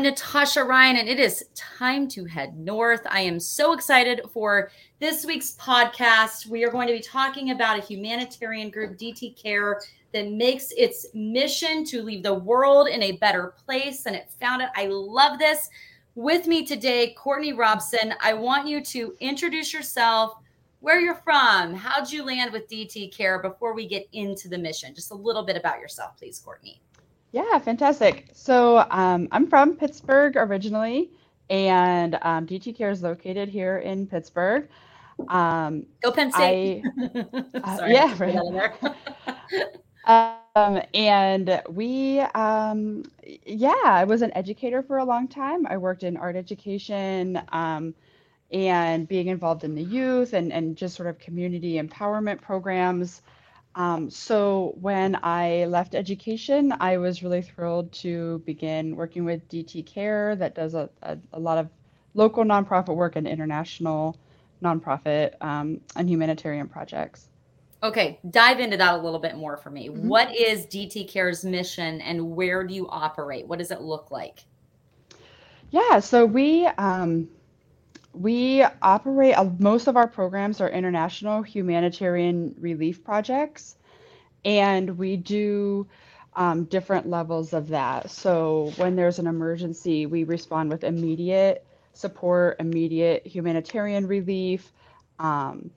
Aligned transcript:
I'm 0.00 0.06
Natasha 0.06 0.64
Ryan, 0.64 0.96
and 0.96 1.10
it 1.10 1.20
is 1.20 1.44
time 1.54 2.08
to 2.08 2.24
head 2.24 2.58
north. 2.58 3.02
I 3.10 3.20
am 3.20 3.38
so 3.38 3.74
excited 3.74 4.22
for 4.32 4.70
this 4.98 5.26
week's 5.26 5.56
podcast. 5.56 6.46
We 6.46 6.64
are 6.64 6.70
going 6.70 6.86
to 6.86 6.94
be 6.94 7.00
talking 7.00 7.50
about 7.50 7.78
a 7.78 7.82
humanitarian 7.82 8.70
group, 8.70 8.96
DT 8.96 9.36
Care, 9.36 9.78
that 10.14 10.30
makes 10.30 10.72
its 10.74 11.08
mission 11.12 11.84
to 11.84 12.02
leave 12.02 12.22
the 12.22 12.32
world 12.32 12.88
in 12.88 13.02
a 13.02 13.18
better 13.18 13.52
place 13.66 14.02
than 14.02 14.14
it 14.14 14.32
found 14.40 14.62
it. 14.62 14.70
I 14.74 14.86
love 14.86 15.38
this. 15.38 15.68
With 16.14 16.46
me 16.46 16.64
today, 16.64 17.14
Courtney 17.18 17.52
Robson. 17.52 18.14
I 18.22 18.32
want 18.32 18.66
you 18.66 18.82
to 18.82 19.14
introduce 19.20 19.70
yourself, 19.70 20.32
where 20.80 20.98
you're 20.98 21.14
from, 21.14 21.74
how'd 21.74 22.10
you 22.10 22.24
land 22.24 22.54
with 22.54 22.70
DT 22.70 23.14
Care 23.14 23.42
before 23.42 23.74
we 23.74 23.86
get 23.86 24.08
into 24.14 24.48
the 24.48 24.56
mission. 24.56 24.94
Just 24.94 25.10
a 25.10 25.14
little 25.14 25.42
bit 25.42 25.58
about 25.58 25.78
yourself, 25.78 26.16
please, 26.16 26.38
Courtney. 26.38 26.80
Yeah, 27.32 27.58
fantastic. 27.60 28.30
So 28.32 28.84
um, 28.90 29.28
I'm 29.30 29.46
from 29.46 29.76
Pittsburgh 29.76 30.36
originally, 30.36 31.10
and 31.48 32.18
um, 32.22 32.46
DT 32.46 32.76
Care 32.76 32.90
is 32.90 33.02
located 33.02 33.48
here 33.48 33.78
in 33.78 34.06
Pittsburgh. 34.06 34.68
Um, 35.28 35.86
Go 36.02 36.10
Penn 36.10 36.32
State. 36.32 36.82
I, 36.84 37.26
uh, 37.62 37.76
Sorry, 37.76 37.92
yeah, 37.92 38.14
right. 38.18 38.76
um, 40.56 40.82
and 40.94 41.62
we, 41.68 42.20
um, 42.20 43.04
yeah, 43.46 43.74
I 43.84 44.04
was 44.04 44.22
an 44.22 44.32
educator 44.34 44.82
for 44.82 44.98
a 44.98 45.04
long 45.04 45.28
time. 45.28 45.66
I 45.66 45.76
worked 45.76 46.02
in 46.02 46.16
art 46.16 46.36
education 46.36 47.40
um, 47.52 47.94
and 48.50 49.06
being 49.06 49.28
involved 49.28 49.62
in 49.62 49.74
the 49.74 49.82
youth 49.82 50.32
and, 50.32 50.52
and 50.52 50.76
just 50.76 50.96
sort 50.96 51.08
of 51.08 51.18
community 51.18 51.80
empowerment 51.80 52.40
programs. 52.40 53.22
Um, 53.74 54.10
so 54.10 54.74
when 54.80 55.16
I 55.22 55.66
left 55.66 55.94
education, 55.94 56.74
I 56.80 56.96
was 56.98 57.22
really 57.22 57.42
thrilled 57.42 57.92
to 57.92 58.42
begin 58.44 58.96
working 58.96 59.24
with 59.24 59.48
DT 59.48 59.86
Care 59.86 60.34
that 60.36 60.54
does 60.54 60.74
a, 60.74 60.90
a, 61.02 61.16
a 61.32 61.38
lot 61.38 61.58
of 61.58 61.68
local 62.14 62.44
nonprofit 62.44 62.96
work 62.96 63.16
and 63.16 63.28
international 63.28 64.16
nonprofit 64.62 65.34
um, 65.40 65.80
and 65.96 66.10
humanitarian 66.10 66.68
projects. 66.68 67.28
Okay, 67.82 68.18
dive 68.28 68.60
into 68.60 68.76
that 68.76 68.94
a 68.94 68.98
little 68.98 69.20
bit 69.20 69.36
more 69.36 69.56
for 69.56 69.70
me. 69.70 69.88
Mm-hmm. 69.88 70.08
What 70.08 70.36
is 70.36 70.66
DT 70.66 71.08
Care's 71.08 71.44
mission 71.44 72.00
and 72.02 72.32
where 72.32 72.64
do 72.64 72.74
you 72.74 72.88
operate? 72.90 73.46
What 73.46 73.58
does 73.58 73.70
it 73.70 73.80
look 73.80 74.10
like? 74.10 74.44
Yeah, 75.70 76.00
so 76.00 76.26
we 76.26 76.66
um, 76.66 77.28
we 78.12 78.64
operate, 78.82 79.36
uh, 79.36 79.48
most 79.58 79.86
of 79.86 79.96
our 79.96 80.08
programs 80.08 80.60
are 80.60 80.68
international 80.68 81.42
humanitarian 81.42 82.54
relief 82.58 83.04
projects, 83.04 83.76
and 84.44 84.98
we 84.98 85.16
do 85.16 85.86
um, 86.34 86.64
different 86.64 87.08
levels 87.08 87.52
of 87.52 87.68
that. 87.68 88.10
So 88.10 88.72
when 88.76 88.96
there's 88.96 89.18
an 89.18 89.26
emergency, 89.26 90.06
we 90.06 90.24
respond 90.24 90.70
with 90.70 90.84
immediate 90.84 91.64
support, 91.92 92.56
immediate 92.60 93.26
humanitarian 93.26 94.06
relief. 94.06 94.72
Um, 95.18 95.70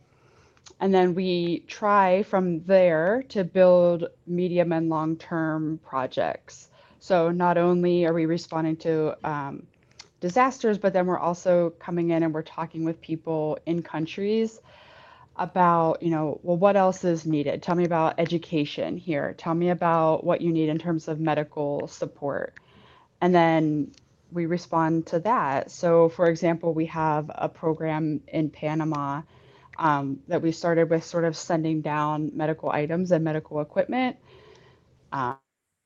and 0.79 0.93
then 0.93 1.15
we 1.15 1.59
try 1.67 2.23
from 2.23 2.63
there 2.63 3.23
to 3.29 3.43
build 3.43 4.05
medium 4.25 4.71
and 4.71 4.89
long 4.89 5.17
term 5.17 5.79
projects. 5.85 6.69
So 6.99 7.31
not 7.31 7.57
only 7.57 8.05
are 8.05 8.13
we 8.13 8.25
responding 8.25 8.77
to 8.77 9.17
um, 9.27 9.67
disasters, 10.23 10.77
but 10.77 10.93
then 10.93 11.05
we're 11.05 11.19
also 11.19 11.69
coming 11.79 12.11
in 12.11 12.23
and 12.23 12.33
we're 12.33 12.41
talking 12.41 12.85
with 12.85 13.01
people 13.01 13.59
in 13.65 13.83
countries 13.83 14.57
about, 15.35 16.01
you 16.01 16.09
know, 16.09 16.39
well, 16.43 16.55
what 16.55 16.77
else 16.77 17.03
is 17.03 17.25
needed? 17.25 17.61
Tell 17.61 17.75
me 17.75 17.83
about 17.83 18.21
education 18.21 18.95
here. 18.95 19.35
Tell 19.37 19.53
me 19.53 19.69
about 19.69 20.23
what 20.23 20.39
you 20.39 20.53
need 20.53 20.69
in 20.69 20.79
terms 20.79 21.09
of 21.09 21.19
medical 21.19 21.89
support. 21.89 22.57
And 23.19 23.35
then 23.35 23.91
we 24.31 24.45
respond 24.45 25.07
to 25.07 25.19
that. 25.19 25.71
So, 25.71 26.07
for 26.07 26.29
example, 26.29 26.73
we 26.73 26.85
have 26.85 27.29
a 27.35 27.49
program 27.49 28.21
in 28.29 28.49
Panama 28.49 29.23
um, 29.77 30.21
that 30.29 30.41
we 30.41 30.53
started 30.53 30.89
with 30.89 31.03
sort 31.03 31.25
of 31.25 31.35
sending 31.35 31.81
down 31.81 32.31
medical 32.33 32.69
items 32.71 33.11
and 33.11 33.25
medical 33.25 33.59
equipment. 33.59 34.15
Uh, 35.11 35.33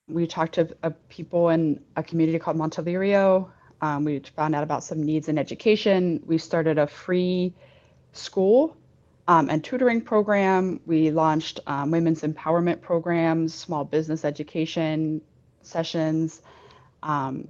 we 0.08 0.28
talked 0.28 0.54
to 0.54 0.78
uh, 0.84 0.92
people 1.10 1.50
in 1.50 1.82
a 1.96 2.04
community 2.04 2.38
called 2.38 2.58
Montelirio 2.58 3.50
um, 3.82 4.04
we 4.04 4.20
found 4.36 4.56
out 4.56 4.64
about 4.64 4.84
some 4.84 5.04
needs 5.04 5.28
in 5.28 5.38
education. 5.38 6.22
We 6.26 6.38
started 6.38 6.78
a 6.78 6.88
free 6.88 7.54
school 8.14 8.76
um, 9.28 9.50
and 9.50 9.64
tutoring 9.64 10.02
program. 10.02 10.80
We 10.86 11.12
launched 11.12 11.60
um, 11.68 11.92
women's 11.92 12.22
empowerment 12.22 12.82
programs, 12.82 13.54
small 13.54 13.84
business 13.84 14.26
education 14.26 15.22
sessions 15.62 16.42
um, 17.04 17.48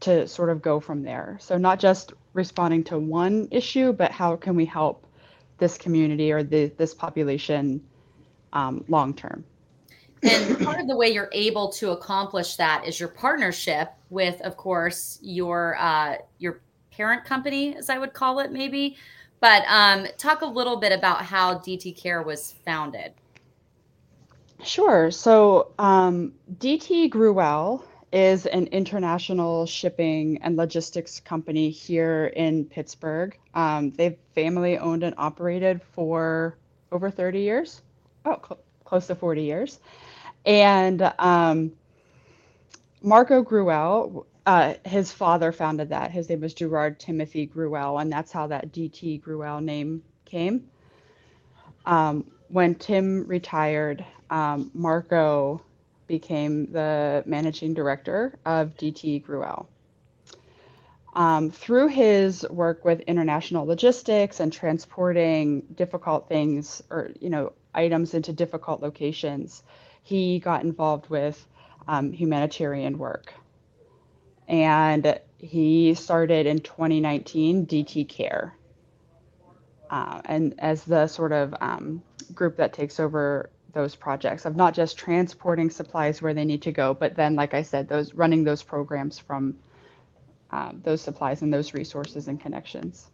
to 0.00 0.26
sort 0.28 0.50
of 0.50 0.62
go 0.62 0.80
from 0.80 1.02
there. 1.02 1.36
So, 1.40 1.58
not 1.58 1.80
just 1.80 2.12
responding 2.32 2.84
to 2.84 2.98
one 2.98 3.48
issue, 3.50 3.92
but 3.92 4.12
how 4.12 4.36
can 4.36 4.56
we 4.56 4.64
help 4.64 5.06
this 5.58 5.76
community 5.78 6.32
or 6.32 6.42
the, 6.42 6.66
this 6.76 6.94
population 6.94 7.82
um, 8.52 8.84
long 8.88 9.14
term? 9.14 9.44
And 10.26 10.64
part 10.64 10.80
of 10.80 10.88
the 10.88 10.96
way 10.96 11.08
you're 11.08 11.30
able 11.32 11.70
to 11.72 11.90
accomplish 11.90 12.56
that 12.56 12.86
is 12.86 12.98
your 12.98 13.08
partnership 13.08 13.92
with, 14.10 14.40
of 14.42 14.56
course, 14.56 15.18
your 15.22 15.76
uh, 15.78 16.16
your 16.38 16.60
parent 16.90 17.24
company, 17.24 17.76
as 17.76 17.90
I 17.90 17.98
would 17.98 18.12
call 18.12 18.40
it, 18.40 18.50
maybe. 18.52 18.96
But 19.40 19.64
um, 19.68 20.06
talk 20.16 20.40
a 20.40 20.46
little 20.46 20.76
bit 20.76 20.92
about 20.92 21.24
how 21.24 21.58
DT 21.58 21.96
Care 21.96 22.22
was 22.22 22.54
founded. 22.64 23.12
Sure. 24.64 25.10
So 25.10 25.72
um, 25.78 26.32
DT 26.58 27.10
Gruelle 27.10 27.82
is 28.12 28.46
an 28.46 28.66
international 28.68 29.66
shipping 29.66 30.38
and 30.42 30.56
logistics 30.56 31.20
company 31.20 31.68
here 31.68 32.32
in 32.36 32.64
Pittsburgh. 32.64 33.36
Um, 33.54 33.90
they've 33.90 34.16
family 34.34 34.78
owned 34.78 35.02
and 35.02 35.14
operated 35.18 35.82
for 35.82 36.56
over 36.92 37.10
30 37.10 37.40
years, 37.40 37.82
oh, 38.24 38.40
cl- 38.46 38.60
close 38.84 39.06
to 39.08 39.14
40 39.14 39.42
years. 39.42 39.80
And 40.46 41.12
um, 41.18 41.72
Marco 43.02 43.42
Gruelle, 43.42 44.24
uh, 44.46 44.74
his 44.84 45.10
father 45.10 45.50
founded 45.50 45.88
that. 45.90 46.12
His 46.12 46.28
name 46.28 46.40
was 46.40 46.54
Gerard 46.54 47.00
Timothy 47.00 47.48
Gruelle, 47.48 48.00
and 48.00 48.10
that's 48.12 48.30
how 48.30 48.46
that 48.46 48.72
DT 48.72 49.20
Gruelle 49.20 49.62
name 49.62 50.04
came. 50.24 50.68
Um, 51.84 52.30
when 52.48 52.76
Tim 52.76 53.26
retired, 53.26 54.04
um, 54.30 54.70
Marco 54.72 55.62
became 56.06 56.70
the 56.70 57.24
managing 57.26 57.74
director 57.74 58.38
of 58.44 58.76
DT 58.76 59.24
Gruelle. 59.24 59.66
Um, 61.14 61.50
through 61.50 61.88
his 61.88 62.46
work 62.48 62.84
with 62.84 63.00
international 63.00 63.66
logistics 63.66 64.38
and 64.38 64.52
transporting 64.52 65.62
difficult 65.74 66.28
things 66.28 66.82
or 66.90 67.10
you 67.20 67.30
know 67.30 67.52
items 67.74 68.12
into 68.14 68.32
difficult 68.32 68.82
locations, 68.82 69.62
he 70.06 70.38
got 70.38 70.62
involved 70.62 71.10
with 71.10 71.48
um, 71.88 72.12
humanitarian 72.12 72.96
work. 72.96 73.34
And 74.46 75.18
he 75.38 75.94
started 75.94 76.46
in 76.46 76.60
2019 76.60 77.66
DT 77.66 78.08
Care. 78.08 78.54
Uh, 79.90 80.22
and 80.26 80.54
as 80.60 80.84
the 80.84 81.08
sort 81.08 81.32
of 81.32 81.52
um, 81.60 82.00
group 82.32 82.56
that 82.56 82.72
takes 82.72 83.00
over 83.00 83.50
those 83.72 83.96
projects 83.96 84.44
of 84.44 84.54
not 84.54 84.74
just 84.74 84.96
transporting 84.96 85.70
supplies 85.70 86.22
where 86.22 86.34
they 86.34 86.44
need 86.44 86.62
to 86.62 86.70
go, 86.70 86.94
but 86.94 87.16
then, 87.16 87.34
like 87.34 87.52
I 87.52 87.62
said, 87.62 87.88
those 87.88 88.14
running 88.14 88.44
those 88.44 88.62
programs 88.62 89.18
from 89.18 89.56
um, 90.52 90.80
those 90.84 91.02
supplies 91.02 91.42
and 91.42 91.52
those 91.52 91.74
resources 91.74 92.28
and 92.28 92.40
connections. 92.40 93.10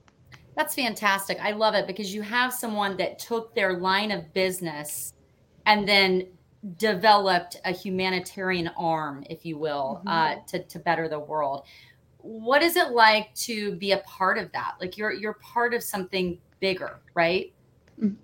That's 0.57 0.75
fantastic. 0.75 1.39
I 1.41 1.53
love 1.53 1.75
it 1.75 1.87
because 1.87 2.13
you 2.13 2.21
have 2.21 2.53
someone 2.53 2.99
that 2.99 3.19
took 3.19 3.55
their 3.55 3.79
line 3.79 4.11
of 4.11 4.35
business 4.35 5.15
and 5.65 5.89
then 5.89 6.27
developed 6.77 7.61
a 7.65 7.73
humanitarian 7.73 8.71
arm, 8.77 9.25
if 9.29 9.45
you 9.45 9.59
will, 9.59 10.01
mm-hmm. 10.05 10.09
uh, 10.09 10.35
to 10.49 10.63
to 10.65 10.79
better 10.79 11.09
the 11.09 11.19
world. 11.19 11.65
What 12.19 12.63
is 12.63 12.77
it 12.77 12.91
like 12.91 13.35
to 13.35 13.75
be 13.77 13.93
a 13.93 13.99
part 13.99 14.39
of 14.39 14.53
that? 14.53 14.75
Like 14.81 14.97
you're 14.97 15.13
you're 15.13 15.35
part 15.35 15.75
of 15.75 15.83
something 15.83 16.39
bigger, 16.61 17.01
right? 17.15 17.53
Mm-hmm. 18.01 18.15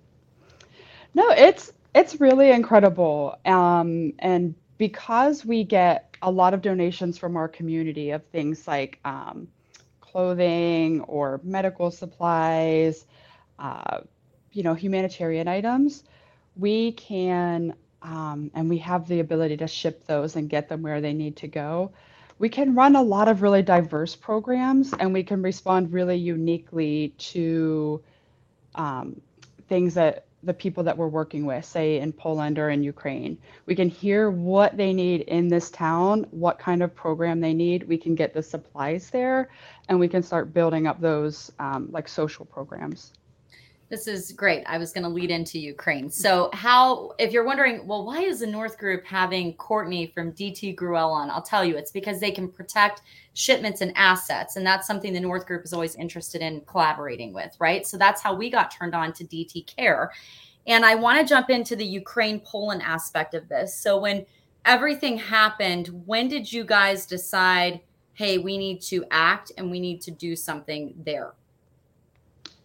No, 1.13 1.29
it's 1.31 1.73
it's 1.93 2.19
really 2.19 2.51
incredible, 2.51 3.37
um, 3.45 4.13
and 4.19 4.55
because 4.77 5.45
we 5.45 5.63
get 5.63 6.15
a 6.21 6.31
lot 6.31 6.53
of 6.53 6.61
donations 6.61 7.17
from 7.17 7.35
our 7.35 7.47
community 7.47 8.11
of 8.11 8.23
things 8.25 8.67
like 8.67 8.99
um, 9.05 9.47
clothing 9.99 11.01
or 11.01 11.39
medical 11.43 11.91
supplies, 11.91 13.05
uh, 13.57 13.99
you 14.51 14.63
know, 14.63 14.73
humanitarian 14.73 15.47
items, 15.47 16.03
we 16.55 16.91
can 16.93 17.73
um, 18.01 18.51
and 18.53 18.69
we 18.69 18.77
have 18.79 19.07
the 19.07 19.19
ability 19.19 19.57
to 19.57 19.67
ship 19.67 20.05
those 20.05 20.35
and 20.35 20.49
get 20.49 20.69
them 20.69 20.81
where 20.81 21.01
they 21.01 21.13
need 21.13 21.35
to 21.37 21.47
go, 21.47 21.91
we 22.37 22.49
can 22.49 22.73
run 22.73 22.95
a 22.95 23.01
lot 23.01 23.27
of 23.27 23.41
really 23.41 23.61
diverse 23.61 24.15
programs 24.15 24.93
and 24.99 25.13
we 25.13 25.23
can 25.23 25.41
respond 25.41 25.91
really 25.91 26.15
uniquely 26.15 27.13
to 27.17 28.01
um, 28.75 29.19
things 29.67 29.93
that 29.93 30.25
the 30.43 30.53
people 30.53 30.83
that 30.83 30.97
we're 30.97 31.07
working 31.07 31.45
with, 31.45 31.65
say 31.65 31.99
in 31.99 32.13
Poland 32.13 32.57
or 32.59 32.69
in 32.69 32.81
Ukraine. 32.81 33.37
We 33.65 33.75
can 33.75 33.89
hear 33.89 34.31
what 34.31 34.77
they 34.77 34.93
need 34.93 35.21
in 35.21 35.49
this 35.49 35.69
town, 35.69 36.25
what 36.31 36.57
kind 36.57 36.81
of 36.81 36.95
program 36.95 37.41
they 37.41 37.53
need. 37.53 37.87
We 37.87 37.97
can 37.97 38.15
get 38.15 38.33
the 38.33 38.41
supplies 38.41 39.09
there, 39.09 39.49
and 39.89 39.99
we 39.99 40.07
can 40.07 40.23
start 40.23 40.53
building 40.53 40.87
up 40.87 41.01
those 41.01 41.51
um, 41.59 41.89
like 41.91 42.07
social 42.07 42.45
programs. 42.45 43.11
This 43.89 44.05
is 44.05 44.33
great. 44.33 44.63
I 44.67 44.77
was 44.77 44.91
going 44.91 45.03
to 45.03 45.09
lead 45.09 45.31
into 45.31 45.57
Ukraine. 45.57 46.11
So, 46.11 46.51
how, 46.53 47.13
if 47.17 47.31
you're 47.31 47.43
wondering, 47.43 47.87
well, 47.87 48.05
why 48.05 48.21
is 48.21 48.41
the 48.41 48.47
North 48.47 48.77
Group 48.77 49.03
having 49.03 49.55
Courtney 49.55 50.11
from 50.13 50.31
DT 50.31 50.75
Gruelle 50.75 51.09
on? 51.09 51.31
I'll 51.31 51.41
tell 51.41 51.65
you, 51.65 51.75
it's 51.75 51.89
because 51.89 52.19
they 52.19 52.29
can 52.29 52.47
protect 52.49 53.01
shipments 53.33 53.81
and 53.81 53.91
assets. 53.95 54.57
And 54.57 54.65
that's 54.65 54.85
something 54.85 55.11
the 55.11 55.19
North 55.19 55.47
Group 55.47 55.65
is 55.65 55.73
always 55.73 55.95
interested 55.95 56.43
in 56.43 56.61
collaborating 56.61 57.33
with, 57.33 57.55
right? 57.59 57.85
So, 57.87 57.97
that's 57.97 58.21
how 58.21 58.35
we 58.35 58.51
got 58.51 58.69
turned 58.69 58.93
on 58.93 59.11
to 59.13 59.23
DT 59.23 59.65
Care. 59.65 60.11
And 60.67 60.85
I 60.85 60.93
want 60.93 61.19
to 61.19 61.25
jump 61.25 61.49
into 61.49 61.75
the 61.75 61.85
Ukraine 61.85 62.39
Poland 62.41 62.83
aspect 62.83 63.33
of 63.33 63.49
this. 63.49 63.75
So, 63.75 63.99
when 63.99 64.23
everything 64.65 65.17
happened, 65.17 65.87
when 66.05 66.27
did 66.27 66.53
you 66.53 66.63
guys 66.63 67.07
decide, 67.07 67.81
hey, 68.13 68.37
we 68.37 68.55
need 68.55 68.81
to 68.83 69.03
act 69.09 69.51
and 69.57 69.71
we 69.71 69.79
need 69.79 69.99
to 70.01 70.11
do 70.11 70.35
something 70.35 70.93
there? 71.03 71.33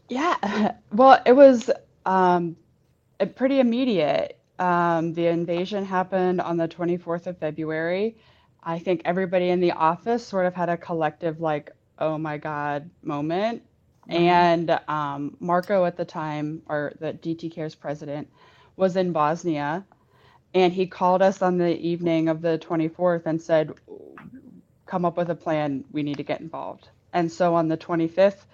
Yeah, 0.08 0.72
well, 0.92 1.20
it 1.24 1.32
was 1.32 1.70
um, 2.04 2.56
pretty 3.34 3.60
immediate. 3.60 4.38
Um, 4.58 5.14
the 5.14 5.26
invasion 5.26 5.84
happened 5.84 6.40
on 6.40 6.56
the 6.56 6.68
24th 6.68 7.26
of 7.26 7.38
February. 7.38 8.16
I 8.62 8.78
think 8.78 9.02
everybody 9.04 9.48
in 9.50 9.60
the 9.60 9.72
office 9.72 10.26
sort 10.26 10.46
of 10.46 10.54
had 10.54 10.68
a 10.68 10.76
collective, 10.76 11.40
like, 11.40 11.72
oh 11.98 12.18
my 12.18 12.38
God 12.38 12.90
moment. 13.02 13.62
Mm-hmm. 14.08 14.22
And 14.22 14.80
um, 14.88 15.36
Marco 15.40 15.84
at 15.84 15.96
the 15.96 16.04
time, 16.04 16.62
or 16.68 16.92
the 17.00 17.12
DT 17.12 17.52
Cares 17.52 17.74
president, 17.74 18.28
was 18.76 18.96
in 18.96 19.12
Bosnia. 19.12 19.84
And 20.52 20.72
he 20.72 20.86
called 20.86 21.20
us 21.20 21.42
on 21.42 21.58
the 21.58 21.76
evening 21.76 22.28
of 22.28 22.40
the 22.40 22.58
24th 22.58 23.26
and 23.26 23.42
said, 23.42 23.72
come 24.86 25.04
up 25.04 25.16
with 25.16 25.30
a 25.30 25.34
plan. 25.34 25.84
We 25.90 26.02
need 26.02 26.18
to 26.18 26.22
get 26.22 26.40
involved. 26.40 26.88
And 27.12 27.30
so 27.30 27.54
on 27.54 27.68
the 27.68 27.76
25th, 27.76 28.44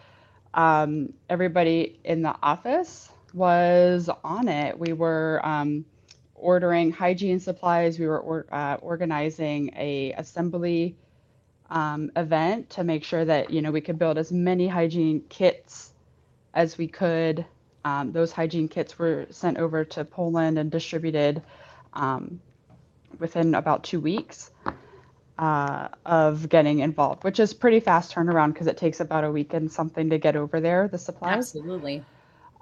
um, 0.55 1.12
everybody 1.29 2.00
in 2.05 2.23
the 2.23 2.35
office 2.43 3.11
was 3.32 4.11
on 4.25 4.49
it. 4.49 4.79
We 4.79 4.93
were 4.93 5.41
um, 5.44 5.85
ordering 6.35 6.91
hygiene 6.91 7.41
supplies. 7.41 7.99
We 7.99 8.06
were 8.06 8.20
or, 8.20 8.47
uh, 8.52 8.76
organizing 8.81 9.73
a 9.76 10.12
assembly 10.12 10.97
um, 11.70 12.11
event 12.17 12.70
to 12.70 12.85
make 12.85 13.05
sure 13.05 13.25
that 13.25 13.50
you 13.50 13.62
know 13.62 13.70
we 13.70 13.81
could 13.81 13.99
build 13.99 14.19
as 14.19 14.32
many 14.32 14.67
hygiene 14.67 15.23
kits 15.29 15.93
as 16.55 16.76
we 16.76 16.88
could. 16.88 17.44
Um, 17.85 18.12
those 18.12 18.32
hygiene 18.32 18.69
kits 18.69 18.99
were 18.99 19.26
sent 19.31 19.56
over 19.56 19.85
to 19.85 20.05
Poland 20.05 20.58
and 20.58 20.70
distributed 20.70 21.43
um, 21.94 22.41
within 23.19 23.55
about 23.55 23.85
two 23.85 24.00
weeks 24.00 24.50
uh, 25.40 25.88
of 26.04 26.50
getting 26.50 26.81
involved, 26.81 27.25
which 27.25 27.40
is 27.40 27.54
pretty 27.54 27.81
fast 27.81 28.14
turnaround 28.14 28.52
because 28.52 28.66
it 28.66 28.76
takes 28.76 29.00
about 29.00 29.25
a 29.25 29.31
week 29.31 29.54
and 29.54 29.72
something 29.72 30.10
to 30.10 30.19
get 30.19 30.37
over 30.37 30.60
there, 30.60 30.87
the 30.87 30.98
supplies. 30.98 31.38
Absolutely. 31.38 32.04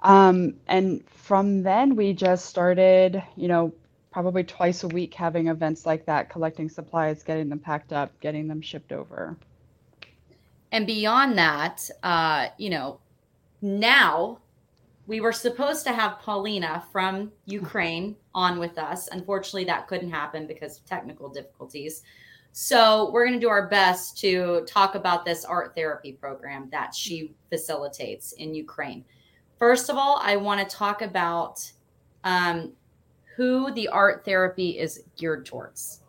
Um, 0.01 0.53
and 0.65 1.03
from 1.09 1.61
then 1.61 1.97
we 1.97 2.13
just 2.13 2.45
started, 2.45 3.21
you 3.35 3.49
know, 3.49 3.73
probably 4.11 4.45
twice 4.45 4.83
a 4.83 4.87
week 4.87 5.13
having 5.13 5.47
events 5.47 5.85
like 5.85 6.05
that, 6.05 6.29
collecting 6.29 6.69
supplies, 6.69 7.21
getting 7.21 7.49
them 7.49 7.59
packed 7.59 7.91
up, 7.91 8.17
getting 8.21 8.47
them 8.47 8.61
shipped 8.61 8.93
over. 8.93 9.35
And 10.71 10.87
beyond 10.87 11.37
that, 11.37 11.81
uh, 12.01 12.47
you 12.57 12.69
know, 12.69 12.99
now 13.61 14.39
we 15.05 15.19
were 15.19 15.33
supposed 15.33 15.85
to 15.85 15.91
have 15.91 16.19
Paulina 16.19 16.85
from 16.93 17.33
Ukraine 17.45 18.15
on 18.33 18.57
with 18.57 18.77
us. 18.77 19.09
Unfortunately, 19.11 19.65
that 19.65 19.87
couldn't 19.89 20.11
happen 20.11 20.47
because 20.47 20.77
of 20.77 20.85
technical 20.85 21.27
difficulties. 21.27 22.03
So 22.51 23.11
we're 23.11 23.25
going 23.25 23.39
to 23.39 23.45
do 23.45 23.49
our 23.49 23.67
best 23.67 24.17
to 24.19 24.65
talk 24.67 24.95
about 24.95 25.25
this 25.25 25.45
art 25.45 25.75
therapy 25.75 26.13
program 26.13 26.67
that 26.71 26.93
she 26.93 27.33
facilitates 27.49 28.33
in 28.33 28.53
Ukraine. 28.53 29.05
First 29.57 29.89
of 29.89 29.97
all, 29.97 30.19
I 30.21 30.35
want 30.35 30.67
to 30.67 30.75
talk 30.75 31.01
about 31.01 31.71
um, 32.23 32.73
who 33.35 33.71
the 33.73 33.87
art 33.87 34.25
therapy 34.25 34.79
is 34.79 35.03
geared 35.17 35.45
towards. 35.45 36.01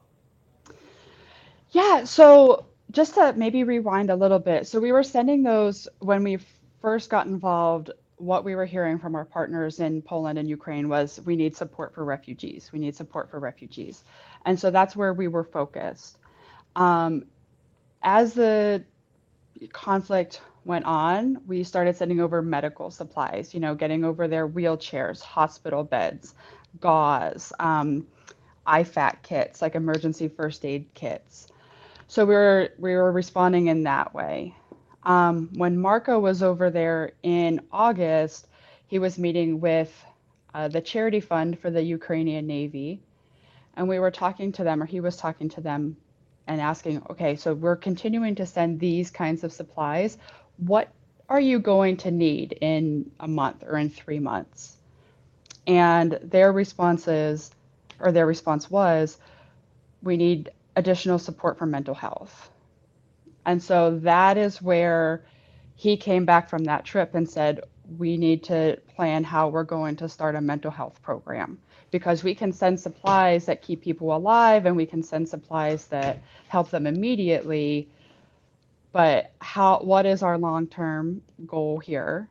Yeah, 1.73 2.05
so 2.05 2.67
just 2.91 3.15
to 3.15 3.33
maybe 3.35 3.65
rewind 3.65 4.11
a 4.11 4.17
little 4.17 4.39
bit. 4.39 4.67
So 4.67 4.81
we 4.81 4.93
were 4.93 5.03
sending 5.03 5.43
those 5.43 5.89
when 6.01 6.25
we 6.25 6.39
first 6.81 7.11
got 7.11 7.27
involved. 7.27 7.91
What 8.17 8.45
we 8.45 8.55
were 8.55 8.67
hearing 8.67 8.99
from 8.99 9.15
our 9.15 9.25
partners 9.25 9.81
in 9.81 10.03
Poland 10.03 10.39
and 10.39 10.49
Ukraine 10.49 10.89
was 10.89 11.21
we 11.25 11.37
need 11.37 11.57
support 11.57 11.95
for 11.95 12.05
refugees. 12.05 12.71
We 12.73 12.79
need 12.79 12.95
support 12.95 13.31
for 13.31 13.39
refugees. 13.39 14.05
And 14.45 14.59
so 14.59 14.71
that's 14.71 14.97
where 14.97 15.15
we 15.15 15.29
were 15.29 15.45
focused. 15.45 16.19
Um, 16.77 17.25
as 18.03 18.35
the 18.35 18.85
conflict 19.73 20.41
went 20.65 20.85
on, 20.85 21.41
we 21.47 21.65
started 21.65 21.97
sending 21.97 22.21
over 22.21 22.43
medical 22.43 22.91
supplies, 22.91 23.55
you 23.55 23.61
know, 23.61 23.75
getting 23.75 24.05
over 24.05 24.29
their 24.29 24.49
wheelchairs, 24.49 25.21
hospital 25.21 25.85
beds, 25.85 26.35
gauze, 26.81 27.53
um, 27.59 28.07
IFAK 28.67 29.23
kits, 29.23 29.63
like 29.63 29.75
emergency 29.75 30.29
first 30.29 30.65
aid 30.65 30.87
kits. 30.95 31.49
So 32.07 32.25
we 32.25 32.35
were 32.35 32.71
we 32.79 32.95
were 32.95 33.13
responding 33.13 33.69
in 33.69 33.85
that 33.85 34.15
way. 34.15 34.55
Um, 35.03 35.49
when 35.55 35.79
Marco 35.79 36.19
was 36.19 36.43
over 36.43 36.71
there 36.71 37.13
in 37.23 37.61
August, 37.73 38.49
he 38.87 38.99
was 38.99 39.19
meeting 39.19 39.61
with 39.61 40.05
uh, 40.53 40.69
the 40.69 40.81
charity 40.81 41.21
fund 41.21 41.59
for 41.59 41.71
the 41.71 41.83
Ukrainian 41.83 42.47
Navy, 42.47 43.01
and 43.75 43.89
we 43.89 43.99
were 43.99 44.11
talking 44.11 44.53
to 44.53 44.65
them, 44.65 44.83
or 44.83 44.87
he 44.87 45.01
was 45.01 45.17
talking 45.17 45.49
to 45.51 45.61
them 45.61 45.97
and 46.51 46.61
asking, 46.61 47.01
okay, 47.09 47.37
so 47.37 47.55
we're 47.55 47.77
continuing 47.77 48.35
to 48.35 48.45
send 48.45 48.81
these 48.81 49.09
kinds 49.09 49.45
of 49.45 49.53
supplies. 49.53 50.19
What 50.57 50.91
are 51.29 51.39
you 51.39 51.61
going 51.61 51.99
to 51.99 52.11
need 52.11 52.59
in 52.61 53.13
a 53.21 53.29
month 53.29 53.63
or 53.65 53.79
in 53.79 53.89
three 53.89 54.19
months? 54.19 54.77
And 55.69 56.19
their 56.25 56.51
responses, 56.51 57.53
or 58.01 58.11
their 58.11 58.27
response 58.27 58.69
was, 58.69 59.17
we 60.03 60.17
need 60.17 60.51
additional 60.75 61.21
support 61.21 61.57
for 61.57 61.67
mental 61.67 61.95
health. 61.95 62.51
And 63.47 63.63
so 63.63 64.01
that 64.01 64.37
is 64.37 64.61
where 64.61 65.25
he 65.77 65.97
came 65.97 66.25
back 66.25 66.51
from 66.51 66.65
that 66.65 66.85
trip 66.85 67.15
and 67.15 67.31
said, 67.31 67.61
we 67.97 68.17
need 68.17 68.43
to 68.45 68.81
plan 68.97 69.23
how 69.23 69.51
we're 69.51 69.63
going 69.63 69.95
to 69.97 70.09
start 70.09 70.35
a 70.35 70.41
mental 70.41 70.73
health 70.73 71.01
program 71.01 71.59
because 71.91 72.23
we 72.23 72.35
can 72.35 72.53
send 72.53 72.79
supplies 72.79 73.47
that 73.47 73.63
keep 73.63 73.83
people 73.83 74.15
alive 74.15 74.67
and 74.67 74.77
we 74.77 74.87
can 74.87 75.03
send 75.03 75.29
supplies 75.29 75.87
that 75.87 76.19
help 76.49 76.71
them 76.71 76.87
immediately. 76.87 77.89
But 78.93 79.33
how 79.41 79.81
what 79.81 80.07
is 80.07 80.23
our 80.23 80.39
long-term 80.39 81.23
goal 81.47 81.79
here? 81.79 82.29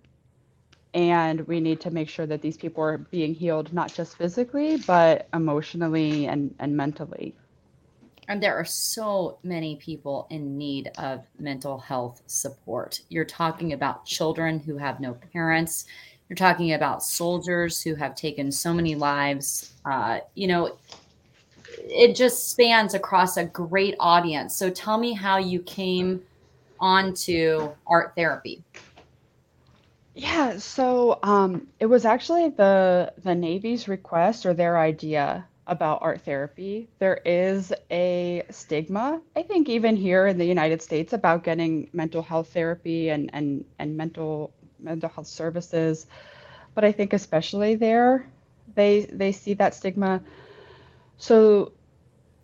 And 0.94 1.48
we 1.48 1.60
need 1.60 1.80
to 1.82 1.92
make 1.92 2.10
sure 2.10 2.25
that 2.25 2.42
these 2.42 2.58
people 2.58 2.84
are 2.84 2.98
being 2.98 3.34
healed 3.34 3.72
not 3.74 3.94
just 3.94 4.18
physically 4.18 4.78
but 4.78 5.28
emotionally 5.34 6.28
and, 6.28 6.54
and 6.60 6.75
mentally. 6.75 7.36
And 8.28 8.44
there 8.44 8.56
are 8.56 8.66
so 8.66 9.39
many 9.42 9.75
people 9.78 10.28
in 10.30 10.56
need 10.56 10.92
of 11.00 11.25
mental 11.39 11.80
health 11.80 12.22
support. 12.28 13.01
You're 13.10 13.25
talking 13.25 13.74
about 13.74 14.06
children 14.06 14.60
who 14.60 14.78
have 14.78 15.00
no 15.00 15.16
parents 15.34 15.86
you're 16.29 16.36
talking 16.36 16.74
about 16.74 17.03
soldiers 17.03 17.81
who 17.81 17.95
have 17.95 18.13
taken 18.13 18.51
so 18.51 18.71
many 18.71 18.93
lives. 18.93 19.74
Uh, 19.83 20.19
you 20.36 20.48
know, 20.48 20.77
it 21.67 22.15
just 22.15 22.51
spans 22.51 22.93
across 22.93 23.38
a 23.38 23.45
great 23.45 23.95
audience. 24.00 24.55
So 24.55 24.69
tell 24.69 25.00
me 25.00 25.13
how 25.13 25.38
you 25.38 25.59
came 25.62 26.21
onto 26.79 27.71
art 27.88 28.13
therapy. 28.15 28.63
Yeah, 30.13 30.57
so 30.57 31.19
um, 31.24 31.67
it 31.79 31.86
was 31.86 32.05
actually 32.05 32.50
the 32.50 33.13
the 33.24 33.33
Navy's 33.33 33.88
request 33.88 34.45
or 34.45 34.53
their 34.53 34.77
idea 34.77 35.48
about 35.65 36.00
art 36.01 36.21
therapy. 36.21 36.89
There 37.00 37.21
is 37.25 37.71
a 37.89 38.43
stigma, 38.50 39.21
I 39.36 39.43
think, 39.43 39.69
even 39.69 39.95
here 39.95 40.27
in 40.27 40.38
the 40.38 40.45
United 40.45 40.81
States, 40.81 41.13
about 41.13 41.43
getting 41.43 41.89
mental 41.93 42.21
health 42.21 42.50
therapy 42.53 43.09
and 43.09 43.29
and 43.33 43.63
and 43.79 43.95
mental 43.95 44.51
mental 44.81 45.09
health 45.09 45.27
services. 45.27 46.07
But 46.75 46.86
I 46.86 46.91
think 46.91 47.13
especially 47.13 47.75
there, 47.75 48.25
they 48.75 49.01
they 49.12 49.31
see 49.31 49.53
that 49.55 49.75
stigma. 49.75 50.21
So 51.17 51.74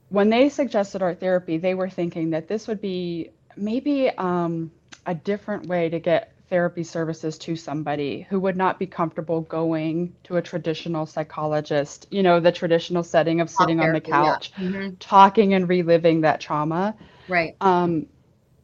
when 0.10 0.30
they 0.30 0.50
suggested 0.50 1.02
art 1.02 1.20
therapy, 1.20 1.58
they 1.58 1.74
were 1.74 1.90
thinking 1.90 2.32
that 2.32 2.48
this 2.48 2.68
would 2.68 2.82
be 2.82 3.32
maybe 3.56 4.10
um, 4.10 4.72
a 5.06 5.16
different 5.16 5.68
way 5.68 5.90
to 5.90 6.00
get 6.00 6.36
therapy 6.50 6.84
services 6.84 7.38
to 7.40 7.56
somebody 7.56 8.26
who 8.30 8.40
would 8.40 8.56
not 8.56 8.78
be 8.78 8.86
comfortable 8.86 9.42
going 9.42 10.16
to 10.24 10.38
a 10.38 10.42
traditional 10.42 11.06
psychologist, 11.06 12.08
you 12.12 12.22
know, 12.22 12.40
the 12.40 12.52
traditional 12.52 13.04
setting 13.04 13.42
of 13.42 13.50
sitting 13.50 13.80
on 13.80 13.94
the 13.94 14.02
couch, 14.02 14.52
yeah. 14.58 14.68
mm-hmm. 14.68 14.96
talking 15.00 15.54
and 15.54 15.68
reliving 15.68 16.22
that 16.22 16.40
trauma. 16.40 16.96
Right. 17.28 17.56
Um, 17.62 18.06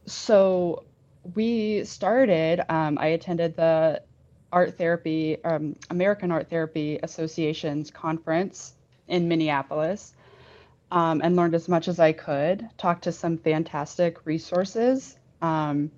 so 0.06 0.84
we 1.34 1.84
started, 1.84 2.62
um, 2.68 2.98
I 2.98 3.08
attended 3.08 3.56
the 3.56 4.02
art 4.52 4.76
therapy, 4.76 5.42
um, 5.44 5.76
American 5.90 6.30
Art 6.30 6.50
Therapy 6.50 6.98
Association's 7.02 7.90
conference 7.90 8.74
in 9.08 9.28
Minneapolis 9.28 10.14
um, 10.90 11.20
and 11.24 11.36
learned 11.36 11.54
as 11.54 11.68
much 11.68 11.88
as 11.88 11.98
I 11.98 12.12
could. 12.12 12.68
Talked 12.76 13.04
to 13.04 13.12
some 13.12 13.38
fantastic 13.38 14.26
resources 14.26 15.16
because 15.40 15.70
um, 15.70 15.90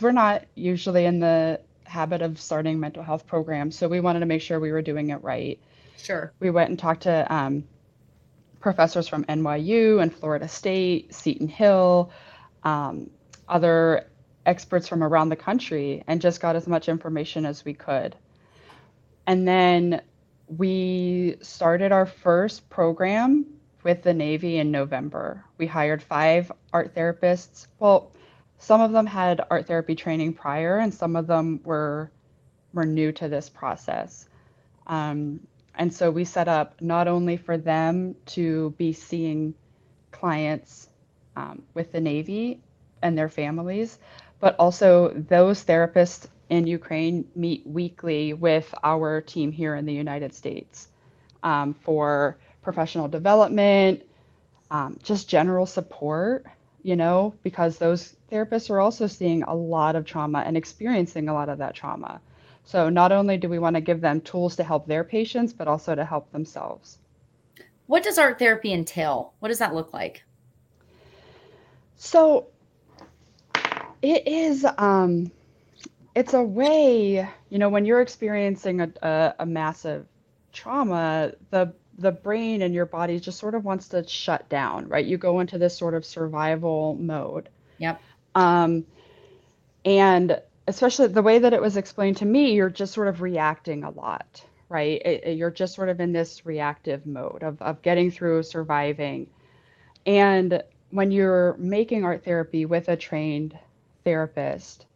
we're 0.00 0.12
not 0.12 0.44
usually 0.54 1.04
in 1.04 1.20
the 1.20 1.60
habit 1.84 2.22
of 2.22 2.40
starting 2.40 2.80
mental 2.80 3.02
health 3.02 3.26
programs, 3.26 3.76
so 3.76 3.88
we 3.88 4.00
wanted 4.00 4.20
to 4.20 4.26
make 4.26 4.40
sure 4.40 4.58
we 4.58 4.72
were 4.72 4.82
doing 4.82 5.10
it 5.10 5.22
right. 5.22 5.60
Sure. 5.98 6.32
We 6.40 6.50
went 6.50 6.70
and 6.70 6.78
talked 6.78 7.02
to 7.02 7.32
um, 7.32 7.64
professors 8.60 9.06
from 9.06 9.24
NYU 9.26 10.00
and 10.00 10.14
Florida 10.14 10.48
State, 10.48 11.14
Seton 11.14 11.48
Hill, 11.48 12.10
um, 12.64 13.10
other 13.48 14.06
experts 14.44 14.88
from 14.88 15.02
around 15.02 15.28
the 15.28 15.36
country, 15.36 16.04
and 16.06 16.20
just 16.20 16.40
got 16.40 16.56
as 16.56 16.66
much 16.66 16.88
information 16.88 17.46
as 17.46 17.64
we 17.64 17.74
could. 17.74 18.16
And 19.26 19.46
then 19.46 20.02
we 20.48 21.36
started 21.40 21.92
our 21.92 22.06
first 22.06 22.68
program 22.68 23.46
with 23.82 24.02
the 24.02 24.14
Navy 24.14 24.58
in 24.58 24.70
November. 24.70 25.44
We 25.58 25.66
hired 25.66 26.02
five 26.02 26.52
art 26.72 26.94
therapists. 26.94 27.66
Well, 27.78 28.12
some 28.58 28.80
of 28.80 28.92
them 28.92 29.06
had 29.06 29.44
art 29.50 29.66
therapy 29.66 29.94
training 29.94 30.34
prior, 30.34 30.78
and 30.78 30.92
some 30.94 31.16
of 31.16 31.26
them 31.26 31.60
were 31.64 32.10
were 32.72 32.86
new 32.86 33.12
to 33.12 33.28
this 33.28 33.48
process. 33.48 34.28
Um, 34.86 35.40
and 35.74 35.92
so 35.92 36.10
we 36.10 36.24
set 36.24 36.48
up 36.48 36.80
not 36.80 37.08
only 37.08 37.36
for 37.36 37.56
them 37.58 38.14
to 38.26 38.70
be 38.78 38.92
seeing 38.92 39.54
clients 40.10 40.88
um, 41.36 41.62
with 41.74 41.92
the 41.92 42.00
Navy 42.00 42.60
and 43.02 43.16
their 43.16 43.28
families, 43.28 43.98
but 44.42 44.56
also 44.58 45.10
those 45.28 45.64
therapists 45.64 46.26
in 46.50 46.66
Ukraine 46.66 47.24
meet 47.36 47.64
weekly 47.64 48.34
with 48.34 48.74
our 48.82 49.20
team 49.20 49.52
here 49.52 49.76
in 49.76 49.86
the 49.86 49.92
United 49.92 50.34
States 50.34 50.88
um, 51.44 51.74
for 51.74 52.36
professional 52.60 53.06
development, 53.06 54.02
um, 54.72 54.98
just 55.04 55.28
general 55.28 55.64
support, 55.64 56.44
you 56.82 56.96
know, 56.96 57.32
because 57.44 57.78
those 57.78 58.16
therapists 58.32 58.68
are 58.68 58.80
also 58.80 59.06
seeing 59.06 59.44
a 59.44 59.54
lot 59.54 59.94
of 59.94 60.04
trauma 60.04 60.40
and 60.40 60.56
experiencing 60.56 61.28
a 61.28 61.32
lot 61.32 61.48
of 61.48 61.58
that 61.58 61.76
trauma. 61.76 62.20
So 62.64 62.88
not 62.88 63.12
only 63.12 63.36
do 63.36 63.48
we 63.48 63.60
want 63.60 63.76
to 63.76 63.80
give 63.80 64.00
them 64.00 64.20
tools 64.20 64.56
to 64.56 64.64
help 64.64 64.88
their 64.88 65.04
patients, 65.04 65.52
but 65.52 65.68
also 65.68 65.94
to 65.94 66.04
help 66.04 66.32
themselves. 66.32 66.98
What 67.86 68.02
does 68.02 68.18
art 68.18 68.40
therapy 68.40 68.72
entail? 68.72 69.34
What 69.38 69.50
does 69.50 69.58
that 69.60 69.72
look 69.72 69.92
like? 69.92 70.24
So 71.96 72.48
it 74.02 74.26
is 74.26 74.66
um 74.78 75.30
it's 76.14 76.34
a 76.34 76.42
way, 76.42 77.26
you 77.48 77.58
know, 77.58 77.70
when 77.70 77.86
you're 77.86 78.02
experiencing 78.02 78.82
a, 78.82 78.92
a, 79.02 79.34
a 79.40 79.46
massive 79.46 80.06
trauma, 80.52 81.32
the 81.50 81.72
the 81.98 82.12
brain 82.12 82.62
and 82.62 82.74
your 82.74 82.86
body 82.86 83.20
just 83.20 83.38
sort 83.38 83.54
of 83.54 83.64
wants 83.64 83.88
to 83.88 84.06
shut 84.06 84.48
down, 84.48 84.88
right? 84.88 85.04
You 85.04 85.18
go 85.18 85.40
into 85.40 85.58
this 85.58 85.76
sort 85.76 85.94
of 85.94 86.04
survival 86.04 86.96
mode. 86.98 87.48
Yep. 87.78 88.00
Um, 88.34 88.84
and 89.84 90.40
especially 90.66 91.08
the 91.08 91.22
way 91.22 91.38
that 91.38 91.52
it 91.52 91.60
was 91.60 91.76
explained 91.76 92.16
to 92.18 92.24
me, 92.24 92.52
you're 92.54 92.70
just 92.70 92.94
sort 92.94 93.08
of 93.08 93.20
reacting 93.20 93.84
a 93.84 93.90
lot, 93.90 94.42
right? 94.68 95.02
It, 95.04 95.24
it, 95.24 95.36
you're 95.36 95.50
just 95.50 95.74
sort 95.74 95.90
of 95.90 96.00
in 96.00 96.12
this 96.12 96.46
reactive 96.46 97.06
mode 97.06 97.42
of, 97.42 97.60
of 97.60 97.82
getting 97.82 98.10
through, 98.10 98.42
surviving. 98.44 99.28
And 100.06 100.62
when 100.90 101.10
you're 101.10 101.56
making 101.58 102.04
art 102.04 102.24
therapy 102.24 102.64
with 102.64 102.88
a 102.88 102.96
trained 102.96 103.58
therapist, 104.04 104.86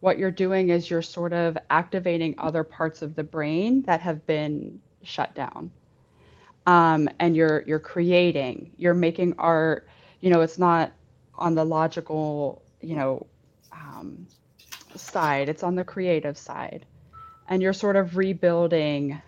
what 0.00 0.18
you're 0.18 0.32
doing 0.32 0.70
is 0.70 0.90
you're 0.90 1.02
sort 1.02 1.32
of 1.32 1.56
activating 1.70 2.34
other 2.38 2.64
parts 2.64 3.02
of 3.02 3.14
the 3.14 3.22
brain 3.22 3.82
that 3.82 4.00
have 4.00 4.26
been 4.26 4.80
shut 5.02 5.34
down. 5.34 5.70
Um, 6.66 7.08
and 7.18 7.36
you're 7.36 7.62
you're 7.66 7.80
creating 7.80 8.70
you're 8.76 8.94
making 8.94 9.34
art 9.36 9.88
you 10.20 10.30
know 10.30 10.42
it's 10.42 10.58
not 10.58 10.92
on 11.34 11.56
the 11.56 11.64
logical 11.64 12.62
you 12.80 12.94
know 12.94 13.26
um, 13.72 14.28
side 14.94 15.48
it's 15.48 15.62
on 15.62 15.74
the 15.74 15.84
creative 15.84 16.36
side. 16.38 16.84
And 17.48 17.62
you're 17.62 17.72
sort 17.72 17.96
of 17.96 18.16
rebuilding 18.16 19.20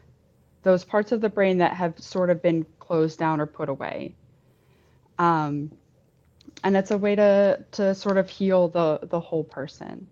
those 0.62 0.84
parts 0.84 1.12
of 1.12 1.20
the 1.20 1.28
brain 1.28 1.58
that 1.58 1.74
have 1.74 1.98
sort 1.98 2.30
of 2.30 2.42
been 2.42 2.66
closed 2.78 3.18
down 3.18 3.40
or 3.40 3.46
put 3.46 3.68
away. 3.68 4.14
Um, 5.18 5.70
and 6.62 6.76
it's 6.76 6.90
a 6.90 6.98
way 6.98 7.14
to 7.14 7.64
to 7.72 7.94
sort 7.94 8.16
of 8.16 8.28
heal 8.28 8.68
the 8.68 9.00
the 9.04 9.20
whole 9.20 9.44
person 9.44 10.06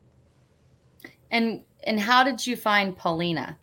and 1.30 1.62
and 1.84 2.00
how 2.00 2.25
did 2.25 2.46
you 2.46 2.56
find 2.56 2.96
paulina 2.96 3.56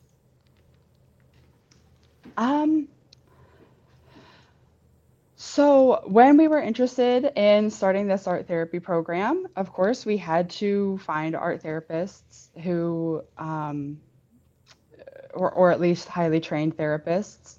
um 2.38 2.88
so, 5.42 6.02
when 6.06 6.36
we 6.36 6.50
were 6.50 6.60
interested 6.60 7.32
in 7.38 7.70
starting 7.70 8.08
this 8.08 8.28
art 8.28 8.46
therapy 8.46 8.82
program, 8.82 9.48
of 9.56 9.72
course, 9.72 10.06
we 10.06 10.18
had 10.18 10.50
to 10.50 10.98
find 10.98 11.34
art 11.34 11.64
therapists 11.64 12.50
who, 12.62 13.24
um, 13.38 14.02
or, 15.34 15.50
or 15.50 15.72
at 15.72 15.80
least 15.80 16.10
highly 16.10 16.42
trained 16.42 16.76
therapists. 16.76 17.59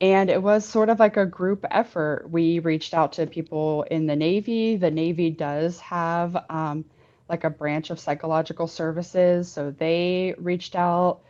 And 0.00 0.30
it 0.30 0.42
was 0.42 0.64
sort 0.66 0.88
of 0.88 0.98
like 1.00 1.16
a 1.16 1.26
group 1.26 1.64
effort. 1.70 2.28
We 2.30 2.58
reached 2.60 2.94
out 2.94 3.12
to 3.14 3.26
people 3.26 3.84
in 3.84 4.06
the 4.06 4.16
Navy. 4.16 4.76
The 4.76 4.90
Navy 4.90 5.30
does 5.30 5.80
have 5.80 6.36
um, 6.50 6.84
like 7.28 7.44
a 7.44 7.50
branch 7.50 7.90
of 7.90 7.98
psychological 8.00 8.66
services. 8.66 9.50
So 9.50 9.70
they 9.70 10.34
reached 10.38 10.76
out 10.76 11.20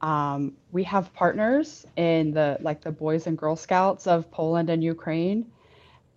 um, 0.00 0.54
we 0.72 0.84
have 0.84 1.12
partners 1.14 1.86
in 1.96 2.32
the 2.32 2.58
like 2.60 2.82
the 2.82 2.90
Boys 2.92 3.26
and 3.26 3.38
Girl 3.38 3.56
Scouts 3.56 4.06
of 4.06 4.30
Poland 4.30 4.68
and 4.70 4.82
Ukraine, 4.82 5.52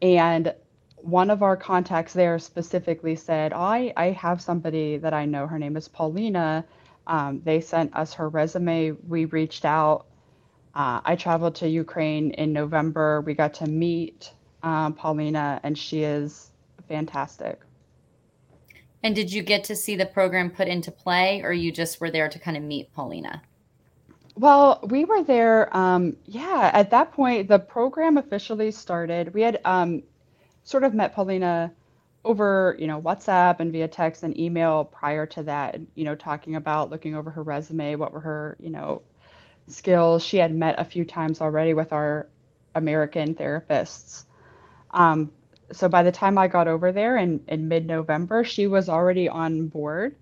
and 0.01 0.53
one 0.97 1.29
of 1.29 1.43
our 1.43 1.55
contacts 1.57 2.13
there 2.13 2.39
specifically 2.39 3.15
said, 3.15 3.53
"I 3.53 3.93
I 3.95 4.11
have 4.11 4.41
somebody 4.41 4.97
that 4.97 5.13
I 5.13 5.25
know. 5.25 5.47
Her 5.47 5.59
name 5.59 5.77
is 5.77 5.87
Paulina. 5.87 6.65
Um, 7.07 7.41
they 7.45 7.61
sent 7.61 7.95
us 7.95 8.13
her 8.15 8.29
resume. 8.29 8.91
We 9.07 9.25
reached 9.25 9.65
out. 9.65 10.07
Uh, 10.75 10.99
I 11.05 11.15
traveled 11.15 11.55
to 11.55 11.69
Ukraine 11.69 12.31
in 12.31 12.51
November. 12.51 13.21
We 13.21 13.33
got 13.33 13.53
to 13.55 13.67
meet 13.67 14.33
um, 14.61 14.93
Paulina, 14.93 15.59
and 15.63 15.77
she 15.77 16.03
is 16.03 16.51
fantastic." 16.87 17.61
And 19.03 19.15
did 19.15 19.31
you 19.31 19.43
get 19.43 19.63
to 19.65 19.75
see 19.75 19.95
the 19.95 20.07
program 20.07 20.49
put 20.49 20.67
into 20.67 20.91
play, 20.91 21.41
or 21.43 21.53
you 21.53 21.71
just 21.71 22.01
were 22.01 22.09
there 22.09 22.27
to 22.27 22.39
kind 22.39 22.57
of 22.57 22.63
meet 22.63 22.91
Paulina? 22.93 23.43
Well, 24.35 24.79
we 24.89 25.05
were 25.05 25.23
there. 25.23 25.75
Um, 25.77 26.17
yeah, 26.25 26.71
at 26.73 26.89
that 26.89 27.13
point, 27.13 27.47
the 27.47 27.59
program 27.59 28.17
officially 28.17 28.71
started. 28.71 29.33
We 29.33 29.43
had 29.43 29.61
um, 29.63 30.03
sort 30.63 30.83
of 30.83 30.93
met 30.93 31.13
Paulina 31.13 31.71
over, 32.25 32.75
you 32.79 32.87
know, 32.87 32.99
WhatsApp 32.99 33.59
and 33.59 33.71
via 33.71 33.87
text 33.87 34.23
and 34.23 34.37
email 34.37 34.85
prior 34.85 35.25
to 35.27 35.43
that. 35.43 35.79
You 35.93 36.03
know, 36.03 36.15
talking 36.15 36.55
about 36.55 36.89
looking 36.89 37.15
over 37.15 37.29
her 37.29 37.43
resume, 37.43 37.95
what 37.95 38.11
were 38.11 38.19
her, 38.19 38.57
you 38.59 38.71
know, 38.71 39.03
skills. 39.67 40.23
She 40.23 40.37
had 40.37 40.53
met 40.53 40.79
a 40.79 40.85
few 40.85 41.05
times 41.05 41.41
already 41.41 41.73
with 41.73 41.93
our 41.93 42.27
American 42.75 43.35
therapists. 43.35 44.25
Um, 44.91 45.31
so 45.71 45.89
by 45.89 46.03
the 46.03 46.11
time 46.11 46.37
I 46.37 46.47
got 46.47 46.67
over 46.67 46.91
there 46.91 47.17
in, 47.17 47.43
in 47.47 47.67
mid-November, 47.67 48.43
she 48.43 48.67
was 48.67 48.89
already 48.89 49.27
on 49.27 49.67
board. 49.67 50.15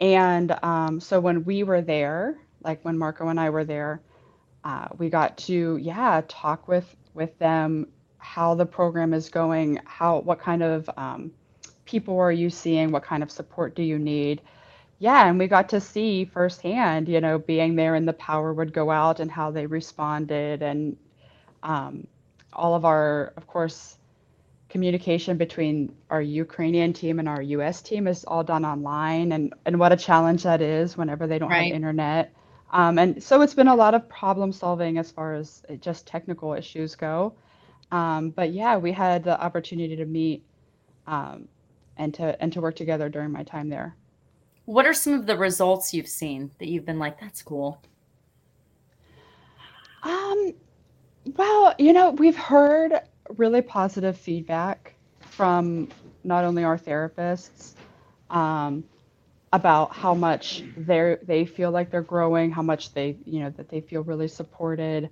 And 0.00 0.56
um, 0.64 0.98
so 0.98 1.20
when 1.20 1.44
we 1.44 1.62
were 1.62 1.80
there, 1.80 2.38
like 2.64 2.84
when 2.84 2.98
Marco 2.98 3.28
and 3.28 3.38
I 3.38 3.50
were 3.50 3.64
there, 3.64 4.00
uh, 4.64 4.88
we 4.98 5.08
got 5.08 5.36
to 5.38 5.76
yeah 5.76 6.22
talk 6.28 6.68
with 6.68 6.96
with 7.14 7.36
them 7.38 7.88
how 8.18 8.54
the 8.54 8.66
program 8.66 9.12
is 9.12 9.28
going, 9.28 9.80
how 9.84 10.20
what 10.20 10.38
kind 10.38 10.62
of 10.62 10.88
um, 10.96 11.32
people 11.84 12.18
are 12.18 12.32
you 12.32 12.48
seeing, 12.50 12.90
what 12.92 13.02
kind 13.02 13.22
of 13.22 13.30
support 13.30 13.74
do 13.74 13.82
you 13.82 13.98
need. 13.98 14.40
Yeah, 15.02 15.26
and 15.28 15.36
we 15.36 15.48
got 15.48 15.70
to 15.70 15.80
see 15.80 16.26
firsthand, 16.26 17.08
you 17.08 17.20
know, 17.20 17.36
being 17.36 17.74
there 17.74 17.96
and 17.96 18.06
the 18.06 18.12
power 18.12 18.52
would 18.52 18.72
go 18.72 18.88
out 18.88 19.18
and 19.18 19.28
how 19.28 19.50
they 19.50 19.66
responded, 19.66 20.62
and 20.62 20.96
um, 21.64 22.06
all 22.52 22.76
of 22.76 22.84
our, 22.84 23.32
of 23.36 23.48
course, 23.48 23.98
communication 24.68 25.38
between 25.38 25.92
our 26.08 26.22
Ukrainian 26.22 26.92
team 26.92 27.18
and 27.18 27.28
our 27.28 27.42
US 27.42 27.82
team 27.82 28.06
is 28.06 28.24
all 28.24 28.44
done 28.44 28.64
online 28.64 29.32
and 29.32 29.52
and 29.66 29.80
what 29.80 29.90
a 29.90 29.96
challenge 29.96 30.44
that 30.44 30.62
is 30.62 30.96
whenever 30.96 31.26
they 31.26 31.40
don't 31.40 31.50
right. 31.50 31.64
have 31.64 31.74
internet. 31.74 32.32
Um, 32.70 32.96
and 32.96 33.20
so 33.20 33.40
it's 33.40 33.54
been 33.54 33.66
a 33.66 33.74
lot 33.74 33.94
of 33.94 34.08
problem 34.08 34.52
solving 34.52 34.98
as 34.98 35.10
far 35.10 35.34
as 35.34 35.64
just 35.80 36.06
technical 36.06 36.52
issues 36.54 36.94
go. 36.94 37.34
Um, 37.90 38.30
but 38.30 38.52
yeah, 38.52 38.76
we 38.76 38.92
had 38.92 39.24
the 39.24 39.36
opportunity 39.42 39.96
to 39.96 40.06
meet 40.06 40.44
um, 41.08 41.48
and 41.96 42.14
to 42.14 42.40
and 42.40 42.52
to 42.52 42.60
work 42.60 42.76
together 42.76 43.08
during 43.08 43.32
my 43.32 43.42
time 43.42 43.68
there. 43.68 43.96
What 44.64 44.86
are 44.86 44.94
some 44.94 45.14
of 45.14 45.26
the 45.26 45.36
results 45.36 45.92
you've 45.92 46.08
seen 46.08 46.50
that 46.58 46.68
you've 46.68 46.86
been 46.86 46.98
like, 46.98 47.20
that's 47.20 47.42
cool? 47.42 47.82
Um, 50.02 50.54
well, 51.36 51.74
you 51.78 51.92
know, 51.92 52.10
we've 52.10 52.36
heard 52.36 53.00
really 53.36 53.62
positive 53.62 54.16
feedback 54.16 54.94
from 55.20 55.88
not 56.24 56.44
only 56.44 56.64
our 56.64 56.78
therapists, 56.78 57.74
um, 58.30 58.84
about 59.52 59.94
how 59.94 60.14
much 60.14 60.64
they 60.76 61.16
they 61.22 61.44
feel 61.44 61.70
like 61.70 61.90
they're 61.90 62.00
growing, 62.02 62.50
how 62.50 62.62
much 62.62 62.94
they 62.94 63.16
you 63.26 63.40
know 63.40 63.50
that 63.50 63.68
they 63.68 63.80
feel 63.80 64.02
really 64.02 64.28
supported. 64.28 65.10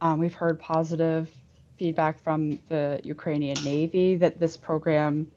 Um, 0.00 0.18
we've 0.18 0.34
heard 0.34 0.58
positive 0.60 1.28
feedback 1.76 2.22
from 2.22 2.58
the 2.68 3.00
Ukrainian 3.02 3.62
Navy 3.64 4.16
that 4.16 4.38
this 4.38 4.56
program, 4.56 5.30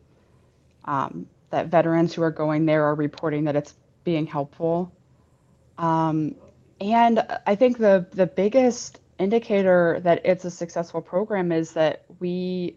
um, 0.86 1.26
that 1.54 1.68
veterans 1.68 2.14
who 2.16 2.24
are 2.24 2.32
going 2.32 2.66
there 2.66 2.84
are 2.84 2.96
reporting 2.96 3.44
that 3.44 3.56
it's 3.56 3.76
being 4.04 4.26
helpful. 4.26 4.92
Um, 5.78 6.36
and 6.82 7.26
I 7.46 7.56
think 7.56 7.78
the 7.78 8.08
the 8.12 8.26
biggest 8.26 9.00
indicator 9.20 10.00
that 10.04 10.26
it's 10.26 10.46
a 10.46 10.52
successful 10.52 11.00
program 11.00 11.52
is 11.52 11.72
that 11.74 12.06
we 12.20 12.76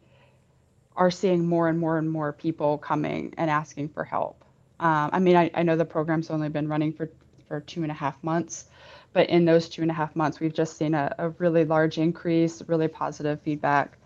are 0.95 1.11
seeing 1.11 1.47
more 1.47 1.68
and 1.68 1.78
more 1.78 1.97
and 1.99 2.11
more 2.11 2.33
people 2.33 2.76
coming 2.76 3.35
and 3.38 3.50
asking 3.50 3.88
for 3.88 4.04
help. 4.04 4.45
Um, 4.78 5.09
I 5.12 5.18
mean, 5.21 5.37
I, 5.37 5.50
I 5.54 5.62
know 5.62 5.76
the 5.76 5.85
program's 5.87 6.30
only 6.30 6.50
been 6.50 6.68
running 6.68 6.92
for, 6.92 7.11
for 7.49 7.61
two 7.61 7.83
and 7.83 7.90
a 7.90 7.95
half 7.95 8.23
months, 8.23 8.66
but 9.14 9.28
in 9.30 9.47
those 9.47 9.68
two 9.71 9.80
and 9.83 9.90
a 9.90 9.95
half 9.95 10.14
months, 10.14 10.38
we've 10.38 10.54
just 10.54 10.76
seen 10.76 10.95
a, 10.95 11.14
a 11.18 11.30
really 11.30 11.64
large 11.64 11.97
increase, 11.97 12.62
really 12.66 12.88
positive 12.88 13.40
feedback 13.40 13.97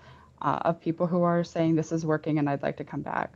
uh, 0.40 0.60
of 0.62 0.80
people 0.80 1.06
who 1.08 1.22
are 1.22 1.42
saying 1.42 1.74
this 1.74 1.90
is 1.90 2.06
working 2.06 2.38
and 2.38 2.48
I'd 2.48 2.62
like 2.62 2.76
to 2.76 2.84
come 2.84 3.02
back. 3.02 3.32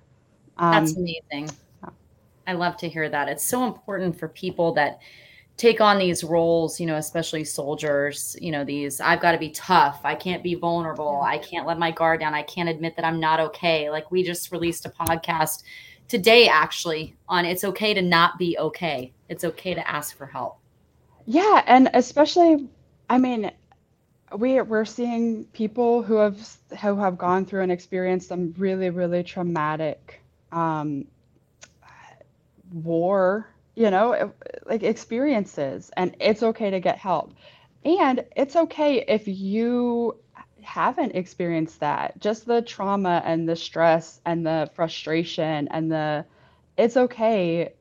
Um, 0.58 0.72
That's 0.72 0.96
amazing. 0.96 1.50
Yeah. 1.82 1.90
I 2.46 2.52
love 2.52 2.76
to 2.78 2.88
hear 2.88 3.08
that. 3.08 3.28
It's 3.28 3.44
so 3.44 3.66
important 3.66 4.18
for 4.18 4.28
people 4.28 4.72
that 4.74 5.00
take 5.56 5.80
on 5.80 5.98
these 5.98 6.24
roles, 6.24 6.80
you 6.80 6.86
know, 6.86 6.96
especially 6.96 7.44
soldiers, 7.44 8.36
you 8.40 8.50
know, 8.50 8.64
these 8.64 9.00
I've 9.00 9.20
got 9.20 9.32
to 9.32 9.38
be 9.38 9.50
tough. 9.50 10.00
I 10.04 10.14
can't 10.14 10.42
be 10.42 10.54
vulnerable. 10.54 11.22
I 11.22 11.38
can't 11.38 11.66
let 11.66 11.78
my 11.78 11.90
guard 11.90 12.20
down. 12.20 12.34
I 12.34 12.42
can't 12.42 12.68
admit 12.68 12.96
that 12.96 13.04
I'm 13.04 13.20
not 13.20 13.40
okay. 13.40 13.90
Like 13.90 14.10
we 14.10 14.22
just 14.22 14.50
released 14.50 14.86
a 14.86 14.90
podcast 14.90 15.62
today 16.08 16.48
actually 16.48 17.14
on 17.28 17.44
it's 17.44 17.64
okay 17.64 17.94
to 17.94 18.02
not 18.02 18.38
be 18.38 18.58
okay. 18.58 19.12
It's 19.28 19.44
okay 19.44 19.74
to 19.74 19.88
ask 19.88 20.16
for 20.16 20.26
help. 20.26 20.58
Yeah, 21.26 21.62
and 21.66 21.88
especially 21.94 22.68
I 23.08 23.18
mean 23.18 23.52
we 24.36 24.60
we're 24.60 24.84
seeing 24.84 25.44
people 25.46 26.02
who 26.02 26.16
have 26.16 26.56
who 26.80 26.96
have 26.96 27.16
gone 27.16 27.46
through 27.46 27.62
and 27.62 27.70
experienced 27.70 28.28
some 28.28 28.54
really 28.58 28.90
really 28.90 29.22
traumatic 29.22 30.20
um, 30.54 31.06
war 32.72 33.48
you 33.74 33.90
know, 33.90 34.32
like 34.66 34.82
experiences, 34.82 35.90
and 35.96 36.16
it's 36.20 36.42
okay 36.42 36.70
to 36.70 36.80
get 36.80 36.96
help. 36.98 37.34
And 37.84 38.24
it's 38.36 38.56
okay 38.56 39.04
if 39.06 39.26
you 39.26 40.16
haven't 40.62 41.14
experienced 41.14 41.80
that, 41.80 42.18
just 42.20 42.46
the 42.46 42.62
trauma 42.62 43.22
and 43.24 43.48
the 43.48 43.56
stress 43.56 44.20
and 44.24 44.46
the 44.46 44.70
frustration 44.74 45.68
and 45.68 45.90
the, 45.90 46.24
it's 46.78 46.96
okay 46.96 47.72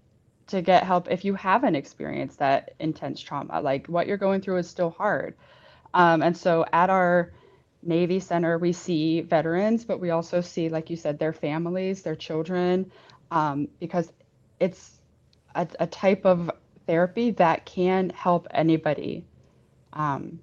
to 0.48 0.62
get 0.62 0.84
help 0.84 1.10
if 1.10 1.24
you 1.24 1.36
haven't 1.36 1.76
experienced 1.76 2.40
that 2.40 2.74
intense 2.80 3.22
trauma. 3.22 3.62
Like 3.62 3.88
what 3.88 4.08
you're 4.08 4.18
going 4.18 4.42
through 4.42 4.58
is 4.58 4.70
still 4.70 4.90
hard. 4.90 5.36
Um, 5.94 6.22
and 6.22 6.36
so 6.36 6.66
at 6.74 6.90
our 6.90 7.32
Navy 7.86 8.20
Center, 8.20 8.58
we 8.58 8.74
see 8.74 9.22
veterans, 9.22 9.86
but 9.86 10.00
we 10.00 10.12
also 10.12 10.42
see, 10.42 10.70
like 10.70 10.90
you 10.90 10.96
said, 10.96 11.20
their 11.20 11.34
families, 11.34 12.02
their 12.02 12.16
children, 12.16 12.92
um, 13.32 13.68
because 13.80 14.12
it's 14.60 15.00
a, 15.56 15.68
a 15.80 15.88
type 15.88 16.26
of 16.26 16.52
therapy 16.88 17.32
that 17.32 17.66
can 17.66 18.10
help 18.10 18.48
anybody. 18.52 19.26
Um, 19.94 20.40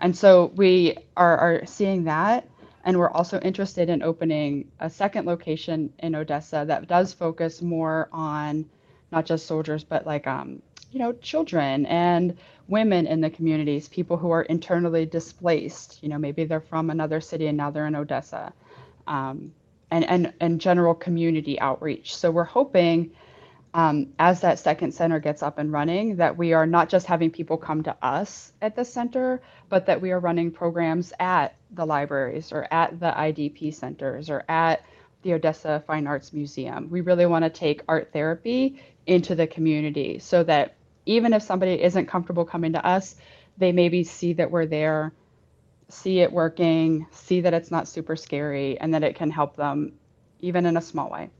and 0.00 0.16
so 0.16 0.52
we 0.54 0.96
are, 1.16 1.38
are 1.38 1.66
seeing 1.66 2.04
that. 2.04 2.48
And 2.84 2.98
we're 2.98 3.10
also 3.10 3.38
interested 3.40 3.90
in 3.90 4.02
opening 4.02 4.70
a 4.80 4.88
second 4.88 5.26
location 5.26 5.92
in 5.98 6.14
Odessa 6.14 6.64
that 6.68 6.86
does 6.86 7.12
focus 7.12 7.60
more 7.60 8.08
on 8.12 8.64
not 9.10 9.26
just 9.26 9.46
soldiers, 9.46 9.84
but 9.84 10.06
like, 10.06 10.26
um, 10.26 10.62
you 10.92 10.98
know, 10.98 11.12
children 11.12 11.86
and 11.86 12.36
women 12.66 13.06
in 13.06 13.20
the 13.20 13.30
communities, 13.30 13.88
people 13.88 14.16
who 14.16 14.30
are 14.30 14.42
internally 14.42 15.06
displaced. 15.06 16.02
You 16.02 16.08
know, 16.08 16.18
maybe 16.18 16.44
they're 16.44 16.60
from 16.60 16.90
another 16.90 17.20
city 17.20 17.46
and 17.46 17.56
now 17.56 17.70
they're 17.70 17.86
in 17.86 17.96
Odessa. 17.96 18.52
Um, 19.06 19.52
and, 19.90 20.04
and, 20.04 20.32
and 20.40 20.60
general 20.60 20.94
community 20.94 21.58
outreach. 21.60 22.14
So 22.14 22.30
we're 22.30 22.44
hoping 22.44 23.10
um, 23.74 24.12
as 24.18 24.40
that 24.40 24.58
second 24.58 24.92
center 24.92 25.18
gets 25.18 25.42
up 25.42 25.58
and 25.58 25.72
running, 25.72 26.16
that 26.16 26.36
we 26.36 26.52
are 26.52 26.66
not 26.66 26.88
just 26.88 27.06
having 27.06 27.30
people 27.30 27.56
come 27.56 27.82
to 27.82 27.96
us 28.02 28.52
at 28.62 28.76
the 28.76 28.84
center, 28.84 29.40
but 29.68 29.86
that 29.86 30.00
we 30.00 30.10
are 30.10 30.20
running 30.20 30.50
programs 30.50 31.12
at 31.20 31.54
the 31.72 31.84
libraries 31.84 32.50
or 32.52 32.66
at 32.72 32.98
the 32.98 33.10
IDP 33.10 33.74
centers 33.74 34.30
or 34.30 34.44
at 34.48 34.84
the 35.22 35.34
Odessa 35.34 35.82
Fine 35.86 36.06
Arts 36.06 36.32
Museum. 36.32 36.88
We 36.90 37.02
really 37.02 37.26
want 37.26 37.44
to 37.44 37.50
take 37.50 37.82
art 37.88 38.10
therapy 38.12 38.82
into 39.08 39.34
the 39.34 39.46
community 39.46 40.18
so 40.18 40.44
that 40.44 40.76
even 41.06 41.32
if 41.32 41.42
somebody 41.42 41.82
isn't 41.82 42.06
comfortable 42.06 42.44
coming 42.44 42.72
to 42.74 42.86
us, 42.86 43.16
they 43.56 43.72
maybe 43.72 44.04
see 44.04 44.34
that 44.34 44.50
we're 44.50 44.66
there, 44.66 45.12
see 45.88 46.20
it 46.20 46.30
working, 46.30 47.06
see 47.10 47.40
that 47.40 47.54
it's 47.54 47.70
not 47.70 47.88
super 47.88 48.14
scary, 48.14 48.78
and 48.78 48.92
that 48.92 49.02
it 49.02 49.16
can 49.16 49.30
help 49.30 49.56
them 49.56 49.92
even 50.40 50.66
in 50.66 50.76
a 50.76 50.80
small 50.82 51.10
way. 51.10 51.30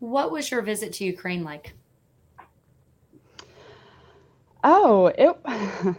What 0.00 0.32
was 0.32 0.50
your 0.50 0.60
visit 0.62 0.92
to 0.94 1.04
Ukraine 1.04 1.44
like? 1.44 1.74
Oh, 4.64 5.06
it 5.06 5.36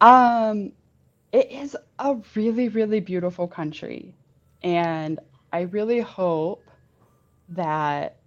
um 0.00 0.72
it 1.32 1.50
is 1.50 1.76
a 1.98 2.16
really 2.36 2.68
really 2.68 3.00
beautiful 3.00 3.48
country 3.48 4.14
and 4.62 5.18
I 5.52 5.62
really 5.62 6.00
hope 6.00 6.64
that 7.50 8.21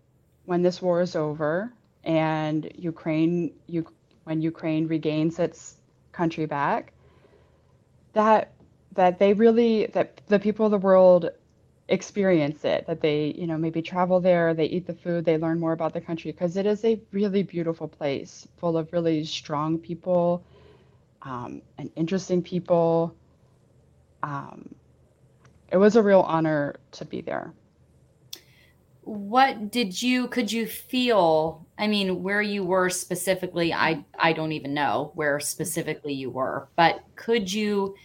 when 0.45 0.61
this 0.61 0.81
war 0.81 1.01
is 1.01 1.15
over 1.15 1.73
and 2.03 2.71
Ukraine 2.75 3.53
you 3.67 3.85
when 4.25 4.41
Ukraine 4.41 4.87
regains 4.87 5.39
its 5.39 5.79
country 6.11 6.45
back 6.45 6.93
that 8.13 8.53
that 8.93 9.19
they 9.19 9.33
really 9.33 9.87
that 9.87 10.21
the 10.27 10.39
people 10.39 10.65
of 10.65 10.71
the 10.71 10.77
world 10.77 11.29
experience 11.87 12.65
it 12.65 12.87
that 12.87 13.01
they 13.01 13.33
you 13.37 13.45
know 13.45 13.57
maybe 13.57 13.81
travel 13.81 14.19
there 14.19 14.53
they 14.53 14.65
eat 14.65 14.87
the 14.87 14.93
food 14.93 15.23
they 15.23 15.37
learn 15.37 15.59
more 15.59 15.73
about 15.73 15.93
the 15.93 16.01
country 16.01 16.31
because 16.31 16.57
it 16.57 16.65
is 16.65 16.83
a 16.83 16.99
really 17.11 17.43
beautiful 17.43 17.87
place 17.87 18.47
full 18.57 18.77
of 18.77 18.91
really 18.91 19.23
strong 19.23 19.77
people 19.77 20.43
um, 21.25 21.61
and 21.77 21.91
interesting 21.95 22.41
people. 22.41 23.13
Um, 24.23 24.73
it 25.71 25.77
was 25.77 25.95
a 25.95 26.03
real 26.03 26.21
honor 26.21 26.75
to 26.93 27.05
be 27.05 27.21
there 27.21 27.51
what 29.05 29.71
did 29.71 30.01
you 30.01 30.27
could 30.27 30.51
you 30.51 30.65
feel 30.65 31.65
i 31.77 31.87
mean 31.87 32.23
where 32.23 32.41
you 32.41 32.63
were 32.63 32.89
specifically 32.89 33.71
i 33.71 34.03
i 34.17 34.33
don't 34.33 34.51
even 34.51 34.73
know 34.73 35.11
where 35.13 35.39
specifically 35.39 36.13
you 36.13 36.29
were 36.29 36.67
but 36.75 37.03
could 37.15 37.51
you 37.51 37.95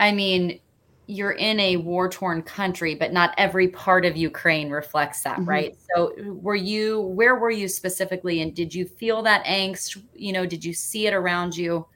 i 0.00 0.10
mean 0.10 0.60
you're 1.08 1.32
in 1.32 1.58
a 1.58 1.78
war 1.78 2.06
torn 2.06 2.42
country, 2.42 2.94
but 2.94 3.14
not 3.14 3.32
every 3.38 3.68
part 3.68 4.04
of 4.04 4.14
Ukraine 4.14 4.68
reflects 4.68 5.22
that, 5.22 5.38
mm-hmm. 5.38 5.48
right? 5.48 5.76
So, 5.94 6.12
were 6.18 6.54
you, 6.54 7.00
where 7.00 7.34
were 7.34 7.50
you 7.50 7.66
specifically? 7.66 8.42
And 8.42 8.54
did 8.54 8.74
you 8.74 8.84
feel 8.84 9.22
that 9.22 9.42
angst? 9.46 10.02
You 10.14 10.34
know, 10.34 10.44
did 10.44 10.62
you 10.62 10.74
see 10.74 11.06
it 11.06 11.14
around 11.14 11.56
you? 11.56 11.86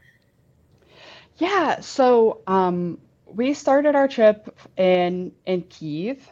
Yeah. 1.37 1.81
So, 1.81 2.41
um, 2.47 2.99
we 3.27 3.53
started 3.53 3.95
our 3.95 4.09
trip 4.09 4.59
in 4.79 5.33
in 5.45 5.63
Kiev, 5.65 6.27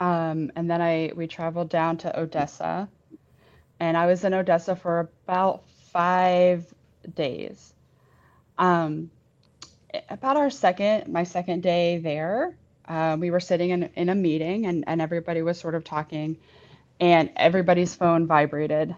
um, 0.00 0.52
and 0.56 0.70
then 0.70 0.82
I 0.82 1.12
we 1.16 1.26
traveled 1.28 1.70
down 1.70 1.98
to 1.98 2.20
Odessa, 2.20 2.88
and 3.80 3.96
I 3.96 4.06
was 4.06 4.24
in 4.24 4.34
Odessa 4.34 4.76
for 4.76 5.10
about 5.26 5.64
five 5.92 6.66
days. 7.14 7.74
Um, 8.58 9.10
about 10.10 10.36
our 10.36 10.50
second, 10.50 11.08
my 11.12 11.24
second 11.24 11.62
day 11.62 11.98
there, 11.98 12.56
uh, 12.88 13.16
we 13.18 13.30
were 13.30 13.40
sitting 13.40 13.70
in, 13.70 13.84
in 13.96 14.08
a 14.08 14.14
meeting 14.14 14.66
and, 14.66 14.84
and 14.86 15.00
everybody 15.02 15.42
was 15.42 15.58
sort 15.60 15.74
of 15.74 15.84
talking 15.84 16.38
and 17.00 17.30
everybody's 17.36 17.94
phone 17.94 18.26
vibrated. 18.26 18.94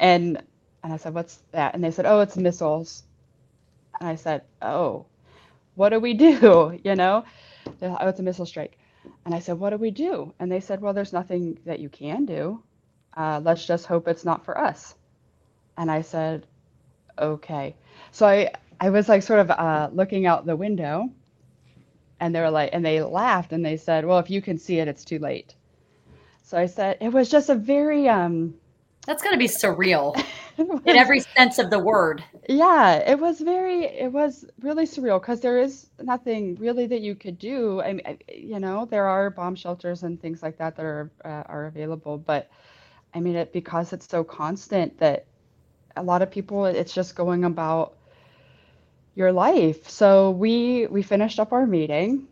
And, 0.00 0.42
and 0.84 0.92
I 0.92 0.96
said, 0.98 1.14
what's 1.14 1.38
that? 1.52 1.74
And 1.74 1.84
they 1.84 1.90
said, 1.90 2.06
oh, 2.06 2.20
it's 2.20 2.36
missiles. 2.36 3.04
And 4.00 4.08
I 4.08 4.16
said, 4.16 4.42
oh, 4.62 5.06
what 5.74 5.90
do 5.90 6.00
we 6.00 6.14
do? 6.14 6.78
You 6.84 6.96
know, 6.96 7.24
oh, 7.82 8.08
it's 8.08 8.20
a 8.20 8.22
missile 8.24 8.46
strike. 8.46 8.78
And 9.24 9.34
I 9.34 9.40
said, 9.40 9.58
what 9.58 9.70
do 9.70 9.76
we 9.76 9.90
do? 9.90 10.32
And 10.38 10.50
they 10.50 10.60
said, 10.60 10.80
well, 10.80 10.92
there's 10.92 11.12
nothing 11.12 11.58
that 11.64 11.80
you 11.80 11.88
can 11.88 12.24
do. 12.26 12.62
Uh, 13.16 13.40
let's 13.42 13.66
just 13.66 13.86
hope 13.86 14.08
it's 14.08 14.24
not 14.24 14.44
for 14.44 14.58
us. 14.58 14.94
And 15.76 15.90
I 15.90 16.02
said, 16.02 16.46
okay. 17.18 17.74
So 18.12 18.26
I, 18.26 18.52
I 18.80 18.90
was 18.90 19.08
like 19.08 19.22
sort 19.22 19.40
of 19.40 19.50
uh, 19.50 19.88
looking 19.92 20.26
out 20.26 20.46
the 20.46 20.56
window, 20.56 21.08
and 22.20 22.34
they 22.34 22.40
were 22.40 22.50
like, 22.50 22.70
and 22.72 22.84
they 22.84 23.02
laughed 23.02 23.52
and 23.52 23.64
they 23.64 23.76
said, 23.76 24.04
"Well, 24.04 24.18
if 24.18 24.30
you 24.30 24.42
can 24.42 24.58
see 24.58 24.78
it, 24.78 24.88
it's 24.88 25.04
too 25.04 25.18
late." 25.18 25.54
So 26.42 26.56
I 26.58 26.66
said, 26.66 26.98
it 27.00 27.12
was 27.12 27.28
just 27.28 27.48
a 27.48 27.54
very 27.54 28.08
um. 28.08 28.54
That's 29.06 29.22
going 29.22 29.34
to 29.34 29.38
be 29.38 29.48
surreal 29.48 30.22
was, 30.58 30.80
in 30.84 30.96
every 30.96 31.20
sense 31.20 31.58
of 31.58 31.70
the 31.70 31.78
word. 31.78 32.24
Yeah, 32.48 32.96
it 32.96 33.18
was 33.18 33.40
very, 33.40 33.84
it 33.84 34.12
was 34.12 34.44
really 34.60 34.84
surreal 34.84 35.20
because 35.20 35.40
there 35.40 35.60
is 35.60 35.88
nothing 36.02 36.56
really 36.56 36.86
that 36.88 37.00
you 37.00 37.14
could 37.14 37.38
do. 37.38 37.80
I 37.82 37.92
mean, 37.94 38.18
you 38.28 38.60
know, 38.60 38.84
there 38.84 39.06
are 39.06 39.30
bomb 39.30 39.54
shelters 39.54 40.02
and 40.02 40.20
things 40.20 40.42
like 40.42 40.58
that 40.58 40.76
that 40.76 40.84
are 40.84 41.10
uh, 41.24 41.44
are 41.46 41.66
available, 41.66 42.18
but 42.18 42.50
I 43.14 43.20
mean, 43.20 43.36
it 43.36 43.52
because 43.52 43.92
it's 43.92 44.08
so 44.08 44.24
constant 44.24 44.98
that 44.98 45.26
a 45.96 46.02
lot 46.02 46.22
of 46.22 46.30
people, 46.30 46.66
it's 46.66 46.92
just 46.94 47.16
going 47.16 47.44
about 47.44 47.96
your 49.14 49.32
life. 49.32 49.88
So 49.88 50.30
we 50.30 50.86
we 50.86 51.02
finished 51.02 51.40
up 51.40 51.52
our 51.52 51.66
meeting, 51.66 52.28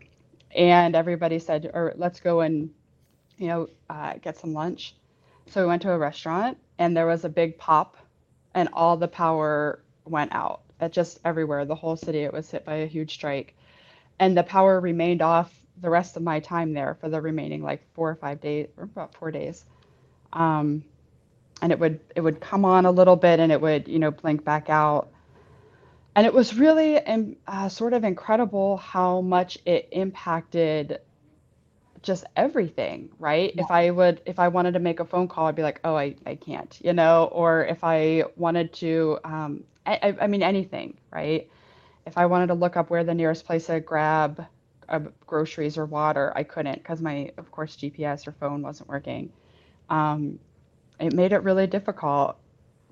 and 0.54 0.94
everybody 0.94 1.38
said, 1.38 1.70
"Or 1.72 1.94
let's 1.96 2.20
go 2.20 2.40
and 2.40 2.70
you 3.38 3.48
know 3.48 3.68
uh, 3.90 4.14
get 4.20 4.38
some 4.38 4.52
lunch." 4.52 4.94
So 5.48 5.62
we 5.62 5.68
went 5.68 5.82
to 5.82 5.92
a 5.92 5.98
restaurant, 5.98 6.58
and 6.78 6.96
there 6.96 7.06
was 7.06 7.24
a 7.24 7.28
big 7.28 7.58
pop, 7.58 7.96
and 8.54 8.68
all 8.72 8.96
the 8.96 9.08
power 9.08 9.80
went 10.04 10.34
out. 10.34 10.62
It 10.80 10.92
just 10.92 11.20
everywhere, 11.24 11.64
the 11.64 11.74
whole 11.74 11.96
city. 11.96 12.20
It 12.20 12.32
was 12.32 12.50
hit 12.50 12.64
by 12.64 12.76
a 12.76 12.86
huge 12.86 13.14
strike, 13.14 13.54
and 14.18 14.36
the 14.36 14.42
power 14.42 14.80
remained 14.80 15.22
off 15.22 15.52
the 15.80 15.90
rest 15.90 16.16
of 16.16 16.22
my 16.22 16.40
time 16.40 16.72
there 16.72 16.96
for 17.00 17.08
the 17.08 17.20
remaining 17.20 17.62
like 17.62 17.82
four 17.94 18.10
or 18.10 18.14
five 18.14 18.40
days, 18.40 18.68
or 18.76 18.84
about 18.84 19.14
four 19.14 19.30
days. 19.30 19.64
Um, 20.32 20.84
and 21.62 21.72
it 21.72 21.78
would 21.78 22.00
it 22.14 22.20
would 22.20 22.40
come 22.40 22.64
on 22.64 22.86
a 22.86 22.90
little 22.90 23.16
bit, 23.16 23.40
and 23.40 23.50
it 23.52 23.60
would 23.60 23.88
you 23.88 23.98
know 23.98 24.10
blink 24.10 24.44
back 24.44 24.68
out. 24.68 25.10
And 26.16 26.26
it 26.26 26.34
was 26.34 26.54
really 26.54 26.98
um, 26.98 27.36
uh, 27.46 27.68
sort 27.68 27.92
of 27.92 28.04
incredible 28.04 28.76
how 28.76 29.20
much 29.20 29.58
it 29.64 29.88
impacted 29.90 31.00
just 32.04 32.24
everything, 32.36 33.08
right? 33.18 33.52
Yeah. 33.54 33.64
If 33.64 33.70
I 33.70 33.90
would, 33.90 34.20
if 34.26 34.38
I 34.38 34.48
wanted 34.48 34.74
to 34.74 34.78
make 34.78 35.00
a 35.00 35.04
phone 35.04 35.26
call, 35.26 35.46
I'd 35.46 35.56
be 35.56 35.62
like, 35.62 35.80
oh, 35.84 35.96
I, 35.96 36.14
I 36.26 36.36
can't, 36.36 36.78
you 36.82 36.92
know, 36.92 37.24
or 37.32 37.64
if 37.64 37.82
I 37.82 38.24
wanted 38.36 38.72
to, 38.74 39.18
um, 39.24 39.64
I, 39.86 40.14
I 40.20 40.26
mean, 40.26 40.42
anything, 40.42 40.96
right? 41.10 41.48
If 42.06 42.16
I 42.16 42.26
wanted 42.26 42.48
to 42.48 42.54
look 42.54 42.76
up 42.76 42.90
where 42.90 43.04
the 43.04 43.14
nearest 43.14 43.46
place 43.46 43.66
to 43.66 43.80
grab 43.80 44.46
uh, 44.88 45.00
groceries 45.26 45.78
or 45.78 45.86
water, 45.86 46.32
I 46.36 46.42
couldn't 46.42 46.76
because 46.76 47.00
my, 47.00 47.32
of 47.38 47.50
course, 47.50 47.76
GPS 47.76 48.26
or 48.26 48.32
phone 48.32 48.62
wasn't 48.62 48.88
working. 48.88 49.32
Um, 49.88 50.38
it 51.00 51.12
made 51.12 51.32
it 51.32 51.42
really 51.42 51.66
difficult 51.66 52.36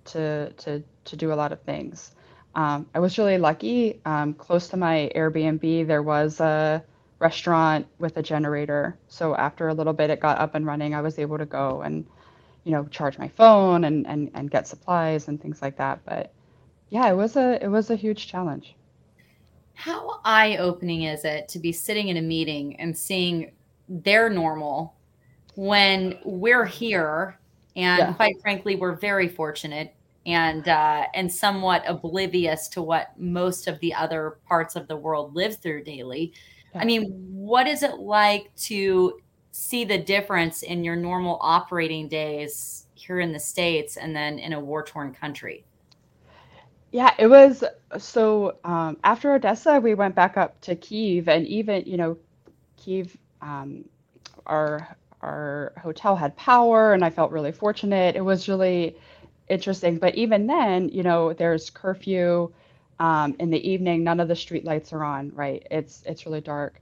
to 0.06 0.50
to 0.52 0.82
to 1.04 1.16
do 1.16 1.32
a 1.32 1.36
lot 1.36 1.52
of 1.52 1.60
things. 1.62 2.12
Um, 2.54 2.86
I 2.94 2.98
was 2.98 3.18
really 3.18 3.38
lucky. 3.38 4.00
Um, 4.04 4.34
close 4.34 4.68
to 4.68 4.76
my 4.76 5.10
Airbnb, 5.14 5.86
there 5.86 6.02
was 6.02 6.40
a 6.40 6.82
restaurant 7.22 7.86
with 7.98 8.16
a 8.16 8.22
generator. 8.22 8.98
So 9.08 9.34
after 9.36 9.68
a 9.68 9.74
little 9.74 9.92
bit, 9.92 10.10
it 10.10 10.20
got 10.20 10.38
up 10.38 10.54
and 10.54 10.66
running. 10.66 10.94
I 10.94 11.00
was 11.00 11.18
able 11.18 11.38
to 11.38 11.46
go 11.46 11.80
and, 11.82 12.04
you 12.64 12.72
know, 12.72 12.84
charge 12.86 13.16
my 13.18 13.28
phone 13.28 13.84
and 13.84 14.06
and 14.06 14.30
and 14.34 14.50
get 14.50 14.68
supplies 14.68 15.28
and 15.28 15.40
things 15.40 15.62
like 15.62 15.76
that. 15.78 16.00
But 16.04 16.32
yeah, 16.90 17.08
it 17.08 17.14
was 17.14 17.36
a 17.36 17.62
it 17.64 17.68
was 17.68 17.90
a 17.90 17.96
huge 17.96 18.26
challenge. 18.26 18.74
How 19.74 20.20
eye 20.24 20.58
opening 20.58 21.04
is 21.04 21.24
it 21.24 21.48
to 21.48 21.58
be 21.58 21.72
sitting 21.72 22.08
in 22.08 22.16
a 22.18 22.22
meeting 22.22 22.78
and 22.78 22.96
seeing 22.96 23.52
their 23.88 24.28
normal 24.28 24.94
when 25.54 26.18
we're 26.24 26.64
here 26.64 27.38
and 27.76 27.98
yeah. 27.98 28.12
quite 28.12 28.40
frankly 28.40 28.76
we're 28.76 28.94
very 28.94 29.28
fortunate 29.28 29.94
and 30.24 30.68
uh, 30.68 31.04
and 31.14 31.30
somewhat 31.30 31.82
oblivious 31.86 32.68
to 32.68 32.80
what 32.80 33.08
most 33.18 33.66
of 33.66 33.78
the 33.80 33.92
other 33.92 34.38
parts 34.46 34.76
of 34.76 34.86
the 34.86 34.96
world 34.96 35.34
live 35.34 35.56
through 35.56 35.82
daily 35.82 36.32
I 36.74 36.84
mean, 36.84 37.12
what 37.32 37.66
is 37.66 37.82
it 37.82 37.98
like 37.98 38.54
to 38.56 39.20
see 39.50 39.84
the 39.84 39.98
difference 39.98 40.62
in 40.62 40.84
your 40.84 40.96
normal 40.96 41.38
operating 41.42 42.08
days 42.08 42.86
here 42.94 43.20
in 43.20 43.32
the 43.32 43.38
States 43.38 43.96
and 43.96 44.14
then 44.16 44.38
in 44.38 44.52
a 44.52 44.60
war 44.60 44.82
torn 44.82 45.12
country? 45.12 45.64
Yeah, 46.92 47.14
it 47.18 47.26
was 47.26 47.64
so 47.98 48.56
um, 48.64 48.98
after 49.02 49.34
Odessa, 49.34 49.80
we 49.80 49.94
went 49.94 50.14
back 50.14 50.36
up 50.36 50.60
to 50.62 50.76
Kiev, 50.76 51.28
and 51.28 51.46
even, 51.46 51.84
you 51.86 51.96
know, 51.96 52.18
Kiev, 52.76 53.16
um, 53.40 53.84
our 54.46 54.96
our 55.22 55.72
hotel 55.80 56.16
had 56.16 56.36
power, 56.36 56.92
and 56.92 57.04
I 57.04 57.10
felt 57.10 57.30
really 57.30 57.52
fortunate. 57.52 58.16
It 58.16 58.24
was 58.24 58.48
really 58.48 58.96
interesting. 59.48 59.98
But 59.98 60.16
even 60.16 60.46
then, 60.46 60.88
you 60.90 61.02
know, 61.02 61.32
there's 61.32 61.70
curfew 61.70 62.52
um, 63.02 63.34
in 63.40 63.50
the 63.50 63.68
evening, 63.68 64.04
none 64.04 64.20
of 64.20 64.28
the 64.28 64.36
street 64.36 64.64
lights 64.64 64.92
are 64.92 65.02
on, 65.02 65.32
right? 65.34 65.66
It's 65.72 66.04
it's 66.06 66.24
really 66.24 66.40
dark. 66.40 66.80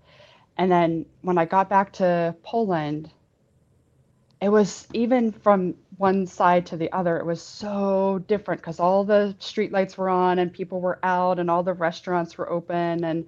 And 0.59 0.71
then 0.71 1.07
when 1.23 1.39
I 1.39 1.47
got 1.47 1.71
back 1.71 1.95
to 1.95 2.37
Poland, 2.43 3.11
it 4.43 4.51
was 4.51 4.87
even 4.93 5.33
from 5.33 5.77
one 5.97 6.27
side 6.27 6.67
to 6.67 6.77
the 6.77 6.93
other, 6.93 7.17
it 7.17 7.25
was 7.25 7.41
so 7.41 8.23
different 8.29 8.61
because 8.61 8.81
all 8.81 9.03
the 9.03 9.35
street 9.39 9.73
lights 9.73 9.97
were 9.97 10.11
on 10.11 10.39
and 10.39 10.53
people 10.53 10.83
were 10.83 10.99
out 11.03 11.39
and 11.39 11.51
all 11.51 11.63
the 11.63 11.73
restaurants 11.73 12.37
were 12.37 12.51
open 12.51 13.05
and 13.05 13.27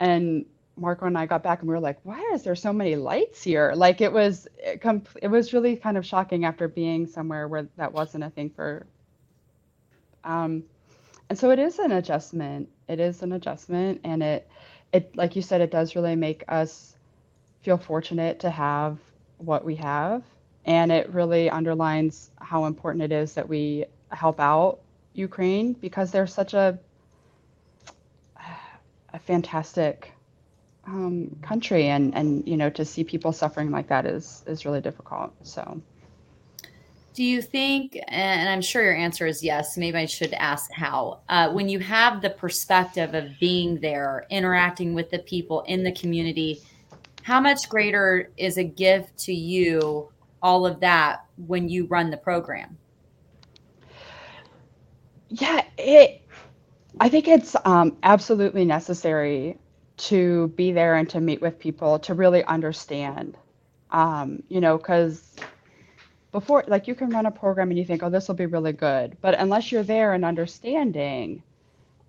and 0.00 0.44
Marco 0.76 1.06
and 1.06 1.16
I 1.16 1.26
got 1.26 1.42
back 1.42 1.60
and 1.60 1.68
we 1.68 1.74
were 1.74 1.80
like, 1.80 2.00
why 2.04 2.20
is 2.34 2.42
there 2.42 2.56
so 2.56 2.72
many 2.72 2.96
lights 2.96 3.42
here? 3.42 3.72
Like 3.74 4.02
it 4.02 4.12
was 4.12 4.46
it, 4.58 4.82
it 5.22 5.28
was 5.28 5.54
really 5.54 5.76
kind 5.76 5.96
of 5.96 6.04
shocking 6.04 6.44
after 6.44 6.68
being 6.68 7.06
somewhere 7.06 7.48
where 7.48 7.68
that 7.78 7.94
wasn't 7.94 8.24
a 8.24 8.30
thing 8.30 8.50
for 8.50 8.86
um 10.24 10.64
and 11.28 11.38
so 11.38 11.50
it 11.50 11.58
is 11.58 11.78
an 11.78 11.92
adjustment. 11.92 12.68
It 12.88 13.00
is 13.00 13.22
an 13.22 13.32
adjustment, 13.32 14.00
and 14.04 14.22
it, 14.22 14.48
it 14.92 15.16
like 15.16 15.36
you 15.36 15.42
said, 15.42 15.60
it 15.60 15.70
does 15.70 15.96
really 15.96 16.16
make 16.16 16.44
us 16.48 16.94
feel 17.62 17.78
fortunate 17.78 18.40
to 18.40 18.50
have 18.50 18.98
what 19.38 19.64
we 19.64 19.76
have, 19.76 20.22
and 20.64 20.92
it 20.92 21.10
really 21.10 21.48
underlines 21.50 22.30
how 22.40 22.66
important 22.66 23.02
it 23.04 23.12
is 23.12 23.34
that 23.34 23.48
we 23.48 23.86
help 24.10 24.38
out 24.38 24.80
Ukraine 25.14 25.72
because 25.72 26.10
they're 26.10 26.26
such 26.26 26.54
a 26.54 26.78
a 29.12 29.18
fantastic 29.18 30.12
um, 30.86 31.36
country, 31.40 31.86
and 31.86 32.14
and 32.14 32.46
you 32.46 32.56
know 32.56 32.68
to 32.70 32.84
see 32.84 33.04
people 33.04 33.32
suffering 33.32 33.70
like 33.70 33.88
that 33.88 34.04
is 34.04 34.44
is 34.46 34.66
really 34.66 34.80
difficult. 34.80 35.32
So. 35.42 35.80
Do 37.14 37.22
you 37.22 37.40
think, 37.40 37.96
and 38.08 38.48
I'm 38.48 38.60
sure 38.60 38.82
your 38.82 38.96
answer 38.96 39.24
is 39.24 39.42
yes, 39.42 39.76
maybe 39.76 39.96
I 39.96 40.04
should 40.04 40.32
ask 40.32 40.72
how, 40.72 41.20
uh, 41.28 41.52
when 41.52 41.68
you 41.68 41.78
have 41.78 42.20
the 42.20 42.30
perspective 42.30 43.14
of 43.14 43.30
being 43.38 43.78
there, 43.78 44.26
interacting 44.30 44.94
with 44.94 45.10
the 45.10 45.20
people 45.20 45.60
in 45.62 45.84
the 45.84 45.92
community, 45.92 46.60
how 47.22 47.40
much 47.40 47.68
greater 47.68 48.32
is 48.36 48.58
a 48.58 48.64
gift 48.64 49.16
to 49.20 49.32
you, 49.32 50.08
all 50.42 50.66
of 50.66 50.80
that, 50.80 51.24
when 51.46 51.68
you 51.68 51.86
run 51.86 52.10
the 52.10 52.16
program? 52.16 52.76
Yeah, 55.28 55.62
it, 55.78 56.20
I 56.98 57.08
think 57.08 57.28
it's 57.28 57.54
um, 57.64 57.96
absolutely 58.02 58.64
necessary 58.64 59.56
to 59.98 60.48
be 60.48 60.72
there 60.72 60.96
and 60.96 61.08
to 61.10 61.20
meet 61.20 61.40
with 61.40 61.60
people 61.60 62.00
to 62.00 62.12
really 62.12 62.42
understand. 62.44 63.36
Um, 63.92 64.42
you 64.48 64.60
know, 64.60 64.78
because 64.78 65.36
before 66.34 66.64
like 66.66 66.88
you 66.88 66.96
can 66.96 67.10
run 67.10 67.26
a 67.26 67.30
program 67.30 67.70
and 67.70 67.78
you 67.78 67.84
think 67.84 68.02
oh 68.02 68.10
this 68.10 68.26
will 68.26 68.34
be 68.34 68.46
really 68.46 68.72
good. 68.72 69.16
But 69.20 69.38
unless 69.38 69.70
you're 69.70 69.84
there 69.84 70.14
and 70.14 70.24
understanding 70.24 71.44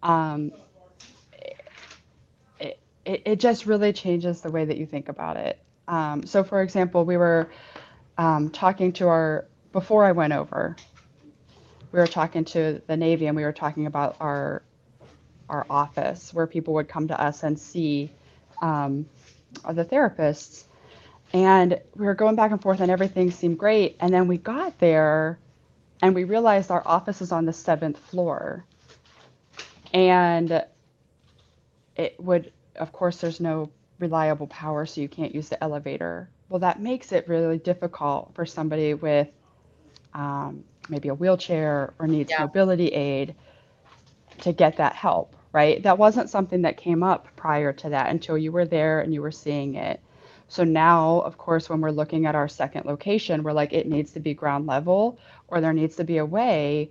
um, 0.01 0.51
it, 2.59 2.79
it, 3.05 3.21
it 3.23 3.39
just 3.39 3.67
really 3.67 3.93
changes 3.93 4.41
the 4.41 4.49
way 4.49 4.65
that 4.65 4.77
you 4.77 4.88
think 4.88 5.09
about 5.09 5.38
it. 5.38 5.59
Um, 5.88 6.25
so 6.25 6.43
for 6.43 6.63
example 6.63 7.05
we 7.05 7.17
were 7.17 7.51
um, 8.17 8.49
talking 8.49 8.93
to 8.93 9.07
our 9.07 9.45
before 9.71 10.03
i 10.05 10.11
went 10.11 10.33
over 10.33 10.75
we 11.91 11.99
were 11.99 12.07
talking 12.07 12.45
to 12.45 12.81
the 12.88 12.97
navy 12.97 13.27
and 13.27 13.35
we 13.35 13.43
were 13.43 13.53
talking 13.53 13.85
about 13.85 14.15
our 14.19 14.63
our 15.49 15.67
office 15.69 16.33
where 16.33 16.47
people 16.47 16.73
would 16.73 16.88
come 16.88 17.09
to 17.09 17.21
us 17.21 17.43
and 17.43 17.59
see 17.59 18.11
um, 18.61 19.05
the 19.71 19.85
therapists 19.85 20.63
and 21.33 21.79
we 21.95 22.05
were 22.05 22.15
going 22.15 22.35
back 22.35 22.51
and 22.51 22.61
forth, 22.61 22.79
and 22.79 22.91
everything 22.91 23.31
seemed 23.31 23.57
great. 23.57 23.97
And 23.99 24.13
then 24.13 24.27
we 24.27 24.38
got 24.38 24.79
there, 24.79 25.39
and 26.01 26.15
we 26.15 26.23
realized 26.23 26.71
our 26.71 26.83
office 26.85 27.21
is 27.21 27.31
on 27.31 27.45
the 27.45 27.53
seventh 27.53 27.97
floor. 27.97 28.65
And 29.93 30.63
it 31.95 32.15
would, 32.19 32.51
of 32.75 32.91
course, 32.91 33.17
there's 33.17 33.39
no 33.39 33.69
reliable 33.99 34.47
power, 34.47 34.85
so 34.85 35.01
you 35.01 35.07
can't 35.07 35.33
use 35.33 35.49
the 35.49 35.63
elevator. 35.63 36.29
Well, 36.49 36.59
that 36.59 36.79
makes 36.79 37.11
it 37.11 37.27
really 37.27 37.57
difficult 37.57 38.31
for 38.35 38.45
somebody 38.45 38.93
with 38.93 39.27
um, 40.13 40.63
maybe 40.89 41.09
a 41.09 41.13
wheelchair 41.13 41.93
or 41.99 42.07
needs 42.07 42.31
yeah. 42.31 42.41
mobility 42.41 42.88
aid 42.89 43.35
to 44.41 44.53
get 44.53 44.77
that 44.77 44.93
help, 44.95 45.35
right? 45.51 45.81
That 45.83 45.97
wasn't 45.97 46.29
something 46.29 46.63
that 46.63 46.77
came 46.77 47.03
up 47.03 47.27
prior 47.35 47.73
to 47.73 47.89
that 47.89 48.09
until 48.09 48.38
you 48.38 48.51
were 48.51 48.65
there 48.65 49.01
and 49.01 49.13
you 49.13 49.21
were 49.21 49.31
seeing 49.31 49.75
it. 49.75 49.99
So 50.47 50.63
now, 50.63 51.21
of 51.21 51.38
course, 51.38 51.69
when 51.69 51.81
we're 51.81 51.91
looking 51.91 52.25
at 52.25 52.36
our 52.36 52.47
second 52.47 52.86
location, 52.86 53.43
we're 53.43 53.53
like, 53.53 53.73
it 53.73 53.88
needs 53.88 54.12
to 54.12 54.19
be 54.19 54.34
ground 54.34 54.67
level, 54.67 55.17
or 55.47 55.60
there 55.60 55.73
needs 55.73 55.95
to 55.97 56.03
be 56.03 56.17
a 56.17 56.25
way 56.25 56.89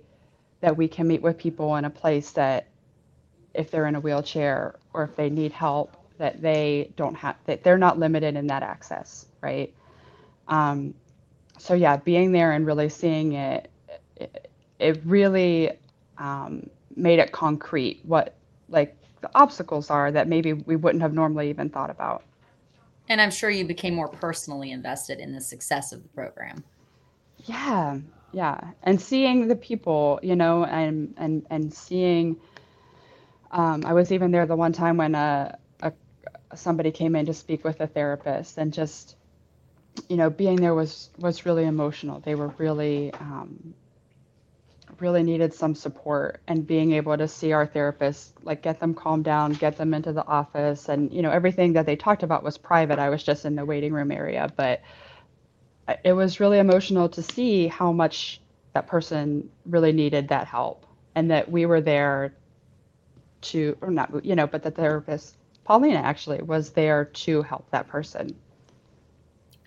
that 0.61 0.75
we 0.75 0.87
can 0.87 1.07
meet 1.07 1.21
with 1.21 1.37
people 1.37 1.75
in 1.75 1.85
a 1.85 1.89
place 1.89 2.31
that 2.31 2.67
if 3.53 3.71
they're 3.71 3.87
in 3.87 3.95
a 3.95 3.99
wheelchair 3.99 4.75
or 4.93 5.03
if 5.03 5.15
they 5.15 5.29
need 5.29 5.51
help, 5.51 5.95
that 6.17 6.41
they 6.41 6.91
don't 6.95 7.15
have, 7.15 7.35
that 7.45 7.63
they're 7.63 7.77
not 7.77 7.97
limited 7.99 8.35
in 8.35 8.47
that 8.47 8.63
access, 8.63 9.25
right? 9.41 9.73
Um, 10.47 10.93
so 11.57 11.73
yeah, 11.73 11.97
being 11.97 12.31
there 12.31 12.51
and 12.51 12.65
really 12.65 12.89
seeing 12.89 13.33
it, 13.33 13.69
it, 14.17 14.49
it 14.79 15.01
really 15.05 15.71
um, 16.17 16.69
made 16.95 17.19
it 17.19 17.31
concrete 17.31 18.01
what 18.03 18.35
like 18.69 18.95
the 19.21 19.29
obstacles 19.35 19.89
are 19.89 20.11
that 20.11 20.27
maybe 20.27 20.53
we 20.53 20.75
wouldn't 20.75 21.01
have 21.01 21.13
normally 21.13 21.49
even 21.49 21.69
thought 21.69 21.89
about. 21.89 22.23
And 23.07 23.21
I'm 23.21 23.31
sure 23.31 23.49
you 23.49 23.65
became 23.65 23.93
more 23.93 24.07
personally 24.07 24.71
invested 24.71 25.19
in 25.19 25.33
the 25.33 25.41
success 25.41 25.91
of 25.91 26.01
the 26.01 26.09
program. 26.09 26.63
Yeah, 27.45 27.99
yeah, 28.31 28.71
and 28.83 28.99
seeing 28.99 29.47
the 29.47 29.55
people, 29.55 30.19
you 30.23 30.35
know, 30.35 30.65
and 30.65 31.13
and 31.17 31.45
and 31.49 31.73
seeing. 31.73 32.37
Um, 33.51 33.85
I 33.85 33.93
was 33.93 34.11
even 34.11 34.31
there 34.31 34.45
the 34.45 34.55
one 34.55 34.73
time 34.73 34.97
when 34.97 35.15
a, 35.15 35.57
a 35.81 35.93
somebody 36.55 36.91
came 36.91 37.15
in 37.15 37.27
to 37.27 37.33
speak 37.33 37.63
with 37.63 37.79
a 37.79 37.87
therapist, 37.87 38.57
and 38.57 38.73
just 38.73 39.15
you 40.09 40.17
know, 40.17 40.29
being 40.29 40.57
there 40.57 40.73
was 40.73 41.09
was 41.19 41.45
really 41.45 41.65
emotional. 41.65 42.19
They 42.19 42.35
were 42.35 42.53
really 42.57 43.13
um, 43.13 43.73
really 45.01 45.23
needed 45.23 45.53
some 45.53 45.75
support 45.75 46.41
and 46.47 46.65
being 46.65 46.91
able 46.93 47.17
to 47.17 47.27
see 47.27 47.51
our 47.51 47.65
therapist 47.65 48.33
like 48.43 48.61
get 48.61 48.79
them 48.79 48.93
calmed 48.93 49.23
down 49.23 49.51
get 49.53 49.77
them 49.77 49.93
into 49.93 50.13
the 50.13 50.25
office 50.25 50.89
and 50.89 51.11
you 51.11 51.21
know 51.21 51.31
everything 51.31 51.73
that 51.73 51.85
they 51.85 51.95
talked 51.95 52.23
about 52.23 52.43
was 52.43 52.57
private. 52.57 52.99
I 52.99 53.09
was 53.09 53.23
just 53.23 53.45
in 53.45 53.55
the 53.55 53.65
waiting 53.65 53.93
room 53.93 54.11
area 54.11 54.51
but 54.55 54.81
it 56.03 56.13
was 56.13 56.39
really 56.39 56.59
emotional 56.59 57.09
to 57.09 57.21
see 57.21 57.67
how 57.67 57.91
much 57.91 58.41
that 58.73 58.87
person 58.87 59.49
really 59.65 59.91
needed 59.91 60.27
that 60.29 60.47
help 60.47 60.85
and 61.15 61.29
that 61.31 61.49
we 61.49 61.65
were 61.65 61.81
there 61.81 62.33
to 63.41 63.77
or 63.81 63.91
not 63.91 64.25
you 64.25 64.35
know 64.35 64.47
but 64.47 64.63
the 64.63 64.71
therapist 64.71 65.37
paulina 65.63 65.99
actually 65.99 66.41
was 66.41 66.71
there 66.71 67.05
to 67.05 67.41
help 67.41 67.69
that 67.71 67.87
person. 67.87 68.35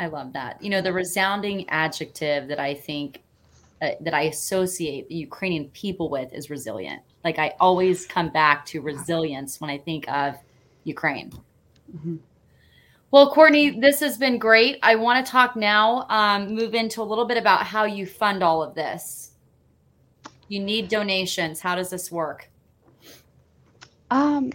I 0.00 0.06
love 0.06 0.32
that. 0.34 0.62
You 0.62 0.70
know 0.70 0.80
the 0.80 0.92
resounding 0.92 1.68
adjective 1.68 2.48
that 2.48 2.60
i 2.60 2.74
think 2.74 3.22
uh, 3.80 3.90
that 4.00 4.14
I 4.14 4.22
associate 4.22 5.08
the 5.08 5.14
Ukrainian 5.14 5.68
people 5.70 6.10
with 6.10 6.32
is 6.32 6.50
resilient. 6.50 7.02
Like 7.24 7.38
I 7.38 7.54
always 7.60 8.06
come 8.06 8.30
back 8.30 8.66
to 8.66 8.80
resilience 8.80 9.60
when 9.60 9.70
I 9.70 9.78
think 9.78 10.08
of 10.08 10.36
Ukraine. 10.84 11.32
Mm-hmm. 11.94 12.16
Well, 13.10 13.30
Courtney, 13.30 13.80
this 13.80 14.00
has 14.00 14.18
been 14.18 14.38
great. 14.38 14.78
I 14.82 14.96
want 14.96 15.24
to 15.24 15.30
talk 15.30 15.56
now, 15.56 16.06
um, 16.10 16.54
move 16.54 16.74
into 16.74 17.00
a 17.00 17.04
little 17.04 17.24
bit 17.24 17.38
about 17.38 17.64
how 17.64 17.84
you 17.84 18.04
fund 18.04 18.42
all 18.42 18.62
of 18.62 18.74
this. 18.74 19.30
You 20.48 20.60
need 20.60 20.88
donations. 20.88 21.60
How 21.60 21.74
does 21.74 21.88
this 21.88 22.12
work? 22.12 22.50
Um, 24.10 24.52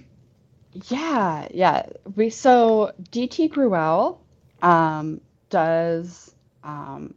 yeah, 0.89 1.47
yeah. 1.51 1.85
We 2.15 2.29
so 2.29 2.91
DT 3.11 3.51
Gruelle 3.51 4.17
um, 4.61 5.21
does 5.49 6.35
um, 6.63 7.13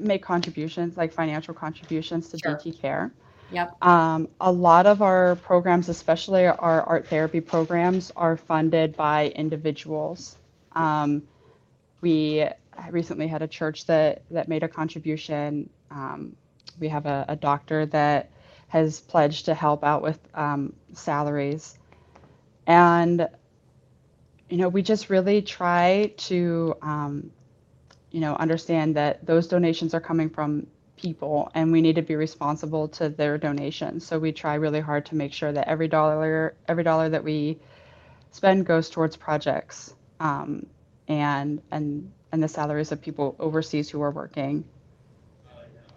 make 0.00 0.22
contributions, 0.22 0.96
like 0.96 1.12
financial 1.12 1.54
contributions 1.54 2.28
to 2.30 2.38
sure. 2.38 2.56
DT 2.56 2.80
Care. 2.80 3.12
Yep. 3.52 3.84
Um, 3.84 4.28
a 4.40 4.50
lot 4.50 4.86
of 4.86 5.02
our 5.02 5.36
programs, 5.36 5.88
especially 5.88 6.46
our 6.46 6.82
art 6.82 7.06
therapy 7.06 7.40
programs, 7.40 8.10
are 8.16 8.36
funded 8.36 8.96
by 8.96 9.28
individuals. 9.28 10.36
Um, 10.72 11.22
we 12.00 12.46
recently 12.90 13.28
had 13.28 13.42
a 13.42 13.48
church 13.48 13.86
that 13.86 14.22
that 14.30 14.48
made 14.48 14.62
a 14.62 14.68
contribution. 14.68 15.70
Um, 15.90 16.36
we 16.80 16.88
have 16.88 17.06
a, 17.06 17.24
a, 17.28 17.36
doctor 17.36 17.86
that 17.86 18.30
has 18.68 19.00
pledged 19.00 19.44
to 19.44 19.54
help 19.54 19.84
out 19.84 20.02
with 20.02 20.18
um, 20.34 20.72
salaries, 20.92 21.78
and 22.66 23.28
you 24.48 24.56
know 24.56 24.68
we 24.68 24.82
just 24.82 25.10
really 25.10 25.40
try 25.42 26.12
to 26.16 26.74
um, 26.82 27.30
you 28.14 28.20
know, 28.20 28.36
understand 28.36 28.94
that 28.94 29.26
those 29.26 29.48
donations 29.48 29.92
are 29.92 30.00
coming 30.00 30.30
from 30.30 30.68
people 30.96 31.50
and 31.54 31.72
we 31.72 31.80
need 31.80 31.96
to 31.96 32.02
be 32.02 32.14
responsible 32.14 32.86
to 32.86 33.08
their 33.08 33.36
donations. 33.36 34.06
So 34.06 34.20
we 34.20 34.30
try 34.30 34.54
really 34.54 34.78
hard 34.78 35.04
to 35.06 35.16
make 35.16 35.32
sure 35.32 35.50
that 35.50 35.66
every 35.66 35.88
dollar 35.88 36.54
every 36.68 36.84
dollar 36.84 37.08
that 37.08 37.24
we 37.24 37.58
spend 38.30 38.66
goes 38.66 38.88
towards 38.88 39.16
projects 39.16 39.94
um, 40.20 40.64
and 41.08 41.60
and 41.72 42.08
and 42.30 42.40
the 42.40 42.46
salaries 42.46 42.92
of 42.92 43.02
people 43.02 43.34
overseas 43.40 43.90
who 43.90 44.00
are 44.00 44.12
working 44.12 44.62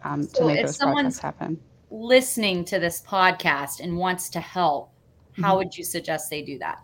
um, 0.03 0.23
so 0.23 0.39
to 0.39 0.47
make 0.47 0.65
those 0.65 0.77
projects 0.79 1.19
happen. 1.19 1.61
Listening 1.91 2.65
to 2.65 2.79
this 2.79 2.99
podcast 2.99 3.79
and 3.79 3.95
wants 3.95 4.29
to 4.29 4.39
help, 4.39 4.89
how 5.35 5.49
mm-hmm. 5.49 5.57
would 5.57 5.77
you 5.77 5.83
suggest 5.83 6.31
they 6.31 6.41
do 6.41 6.57
that? 6.57 6.79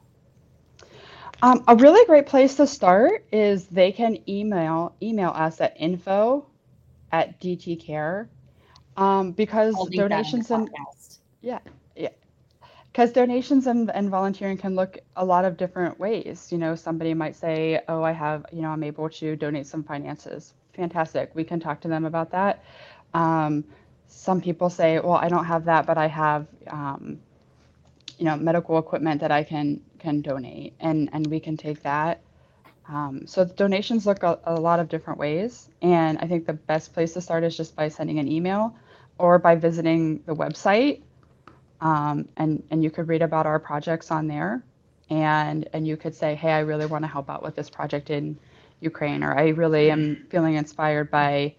Um, 1.43 1.62
a 1.67 1.75
really 1.75 2.06
great 2.06 2.25
place 2.25 2.56
to 2.56 2.65
start 2.65 3.25
is 3.34 3.67
they 3.67 3.91
can 3.91 4.17
email 4.29 4.95
email 5.01 5.32
us 5.32 5.60
at 5.60 5.75
info 5.77 6.47
at 7.12 7.41
dtcare 7.41 8.29
um, 8.95 9.34
because 9.34 9.75
donations 9.89 10.51
and 10.51 10.69
yeah 11.41 11.60
yeah 11.97 12.10
because 12.93 13.12
donations 13.12 13.67
and, 13.67 13.91
and 13.91 14.10
volunteering 14.10 14.58
can 14.58 14.73
look 14.77 14.99
a 15.17 15.25
lot 15.25 15.43
of 15.43 15.58
different 15.58 15.99
ways. 15.99 16.49
You 16.49 16.60
know, 16.60 16.75
somebody 16.75 17.13
might 17.13 17.36
say, 17.36 17.82
"Oh, 17.89 18.03
I 18.03 18.13
have 18.13 18.45
you 18.53 18.62
know 18.62 18.69
I'm 18.69 18.84
able 18.84 19.10
to 19.10 19.36
donate 19.36 19.67
some 19.67 19.84
finances." 19.84 20.53
Fantastic. 20.75 21.32
We 21.36 21.43
can 21.43 21.60
talk 21.60 21.82
to 21.82 21.89
them 21.89 22.06
about 22.06 22.32
that. 22.32 22.63
Um, 23.13 23.65
some 24.08 24.39
people 24.39 24.69
say, 24.69 24.97
"Well, 24.99 25.15
I 25.15 25.27
don't 25.27 25.45
have 25.45 25.65
that, 25.65 25.86
but 25.88 25.97
I 25.97 26.08
have." 26.08 26.47
Um, 26.67 27.19
you 28.19 28.25
know 28.25 28.38
medical 28.38 28.77
equipment 28.77 29.19
that 29.21 29.32
I 29.32 29.43
can 29.43 29.82
can 30.03 30.21
donate, 30.21 30.73
and 30.81 31.09
and 31.13 31.25
we 31.27 31.39
can 31.39 31.55
take 31.57 31.81
that. 31.83 32.21
Um, 32.89 33.25
so 33.25 33.45
donations 33.45 34.05
look 34.05 34.23
a, 34.23 34.37
a, 34.43 34.59
lot 34.59 34.81
of 34.81 34.89
different 34.89 35.17
ways, 35.17 35.69
and 35.81 36.17
I 36.17 36.27
think 36.27 36.45
the 36.45 36.53
best 36.53 36.93
place 36.93 37.13
to 37.13 37.21
start 37.21 37.45
is 37.45 37.55
just 37.55 37.77
by 37.77 37.87
sending 37.87 38.19
an 38.19 38.27
email 38.27 38.75
or 39.17 39.39
by 39.39 39.55
visiting 39.55 40.21
the 40.25 40.35
website, 40.35 41.01
um, 41.79 42.27
and 42.35 42.61
and 42.69 42.83
you 42.83 42.91
could 42.91 43.07
read 43.07 43.21
about 43.21 43.45
our 43.45 43.59
projects 43.59 44.11
on 44.11 44.27
there, 44.27 44.61
and 45.09 45.69
and 45.71 45.87
you 45.87 45.95
could 45.95 46.13
say, 46.13 46.35
hey, 46.35 46.51
I 46.51 46.59
really 46.59 46.85
want 46.85 47.05
to 47.05 47.07
help 47.07 47.29
out 47.29 47.41
with 47.41 47.55
this 47.55 47.69
project 47.69 48.09
in 48.09 48.37
Ukraine, 48.81 49.23
or 49.23 49.33
I 49.33 49.49
really 49.49 49.89
am 49.89 50.27
feeling 50.29 50.55
inspired 50.55 51.09
by 51.09 51.55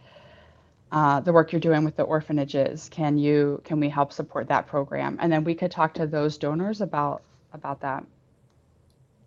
uh, 0.92 1.20
the 1.20 1.33
work 1.33 1.50
you're 1.52 1.61
doing 1.68 1.85
with 1.85 1.96
the 1.96 2.02
orphanages. 2.02 2.90
Can 2.90 3.16
you 3.16 3.62
can 3.64 3.80
we 3.80 3.88
help 3.88 4.12
support 4.12 4.48
that 4.48 4.66
program? 4.66 5.16
And 5.20 5.33
then 5.33 5.42
we 5.44 5.54
could 5.54 5.70
talk 5.70 5.94
to 5.94 6.07
those 6.07 6.37
donors 6.37 6.83
about 6.83 7.22
about 7.54 7.80
that. 7.80 8.04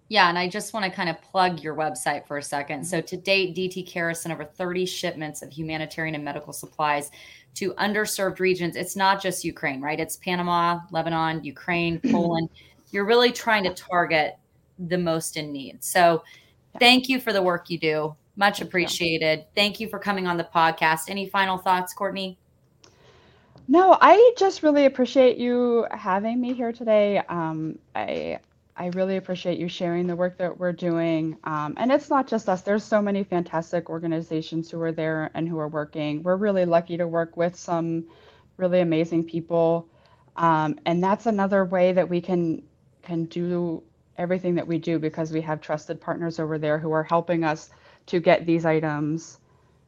Yeah, 0.09 0.29
and 0.29 0.37
I 0.37 0.47
just 0.47 0.73
want 0.73 0.85
to 0.85 0.91
kind 0.91 1.09
of 1.09 1.21
plug 1.21 1.61
your 1.61 1.75
website 1.75 2.25
for 2.25 2.37
a 2.37 2.43
second. 2.43 2.85
So 2.85 3.01
to 3.01 3.17
date, 3.17 3.55
DT 3.55 3.85
Care 3.85 4.07
has 4.07 4.21
sent 4.21 4.33
over 4.33 4.45
30 4.45 4.85
shipments 4.85 5.41
of 5.41 5.51
humanitarian 5.51 6.15
and 6.15 6.23
medical 6.23 6.53
supplies 6.53 7.11
to 7.55 7.73
underserved 7.73 8.39
regions. 8.39 8.75
It's 8.75 8.95
not 8.95 9.21
just 9.21 9.43
Ukraine, 9.43 9.81
right? 9.81 9.99
It's 9.99 10.15
Panama, 10.15 10.79
Lebanon, 10.91 11.43
Ukraine, 11.43 11.99
Poland. 12.11 12.49
You're 12.91 13.05
really 13.05 13.33
trying 13.33 13.63
to 13.65 13.73
target 13.73 14.37
the 14.79 14.97
most 14.97 15.35
in 15.35 15.51
need. 15.51 15.83
So 15.83 16.23
thank 16.79 17.09
you 17.09 17.19
for 17.19 17.33
the 17.33 17.41
work 17.41 17.69
you 17.69 17.77
do. 17.77 18.15
Much 18.37 18.61
appreciated. 18.61 19.45
Thank 19.55 19.79
you 19.79 19.89
for 19.89 19.99
coming 19.99 20.27
on 20.27 20.37
the 20.37 20.47
podcast. 20.55 21.09
Any 21.09 21.27
final 21.27 21.57
thoughts, 21.57 21.93
Courtney? 21.93 22.37
No, 23.67 23.97
I 23.99 24.33
just 24.37 24.63
really 24.63 24.85
appreciate 24.85 25.37
you 25.37 25.85
having 25.91 26.39
me 26.39 26.53
here 26.53 26.71
today. 26.71 27.17
Um, 27.27 27.79
I 27.95 28.39
I 28.79 28.87
really 28.93 29.17
appreciate 29.17 29.57
you 29.57 29.67
sharing 29.67 30.05
the 30.05 30.15
work 30.15 30.37
that 30.37 30.59
we're 30.59 30.71
doing. 30.71 31.37
Um, 31.43 31.73
and 31.77 31.91
it's 31.91 32.11
not 32.11 32.27
just 32.27 32.47
us. 32.47 32.61
There's 32.61 32.83
so 32.83 33.01
many 33.01 33.23
fantastic 33.23 33.89
organizations 33.89 34.69
who 34.69 34.79
are 34.83 34.91
there 34.91 35.31
and 35.33 35.49
who 35.49 35.57
are 35.57 35.67
working. 35.67 36.21
We're 36.21 36.35
really 36.35 36.65
lucky 36.65 36.95
to 36.97 37.07
work 37.07 37.35
with 37.35 37.55
some 37.55 38.05
really 38.55 38.81
amazing 38.81 39.23
people. 39.23 39.89
Um, 40.35 40.79
and 40.85 41.03
that's 41.03 41.25
another 41.25 41.65
way 41.65 41.91
that 41.93 42.07
we 42.07 42.21
can 42.21 42.61
can 43.01 43.25
do 43.25 43.81
everything 44.17 44.55
that 44.55 44.67
we 44.67 44.77
do 44.77 44.99
because 44.99 45.31
we 45.31 45.41
have 45.41 45.61
trusted 45.61 45.99
partners 45.99 46.39
over 46.39 46.59
there 46.59 46.77
who 46.77 46.91
are 46.91 47.03
helping 47.03 47.43
us 47.43 47.69
to 48.07 48.19
get 48.19 48.45
these 48.45 48.65
items 48.65 49.39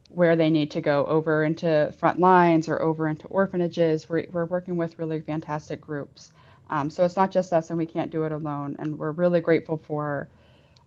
where 0.08 0.34
they 0.34 0.50
need 0.50 0.70
to 0.72 0.80
go 0.80 1.04
over 1.06 1.44
into 1.44 1.92
front 1.98 2.18
lines 2.18 2.68
or 2.68 2.80
over 2.82 3.06
into 3.06 3.26
orphanages. 3.28 4.08
We're, 4.08 4.26
we're 4.32 4.46
working 4.46 4.76
with 4.76 4.98
really 4.98 5.20
fantastic 5.20 5.80
groups. 5.80 6.32
Um, 6.70 6.88
so 6.88 7.04
it's 7.04 7.16
not 7.16 7.30
just 7.30 7.52
us 7.52 7.68
and 7.70 7.78
we 7.78 7.86
can't 7.86 8.10
do 8.10 8.24
it 8.24 8.32
alone. 8.32 8.76
And 8.78 8.98
we're 8.98 9.10
really 9.10 9.40
grateful 9.40 9.76
for 9.76 10.28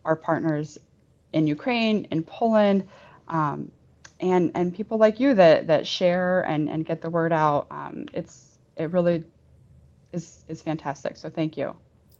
our 0.06 0.16
partners 0.16 0.78
in 1.34 1.46
Ukraine, 1.46 2.08
in 2.10 2.24
Poland, 2.24 2.88
um, 3.28 3.72
and, 4.20 4.52
and 4.56 4.74
people 4.74 4.98
like 4.98 5.20
you 5.20 5.34
that, 5.36 5.68
that 5.68 5.86
share 5.86 6.42
and, 6.42 6.70
and 6.70 6.86
get 6.86 7.02
the 7.02 7.10
word 7.10 7.34
out. 7.34 7.68
Um, 7.70 8.06
it's, 8.14 8.58
it 8.78 8.92
really 8.92 9.24
is, 10.14 10.44
is 10.48 10.62
fantastic. 10.62 11.18
So 11.18 11.30
thank 11.30 11.58
you. 11.58 11.76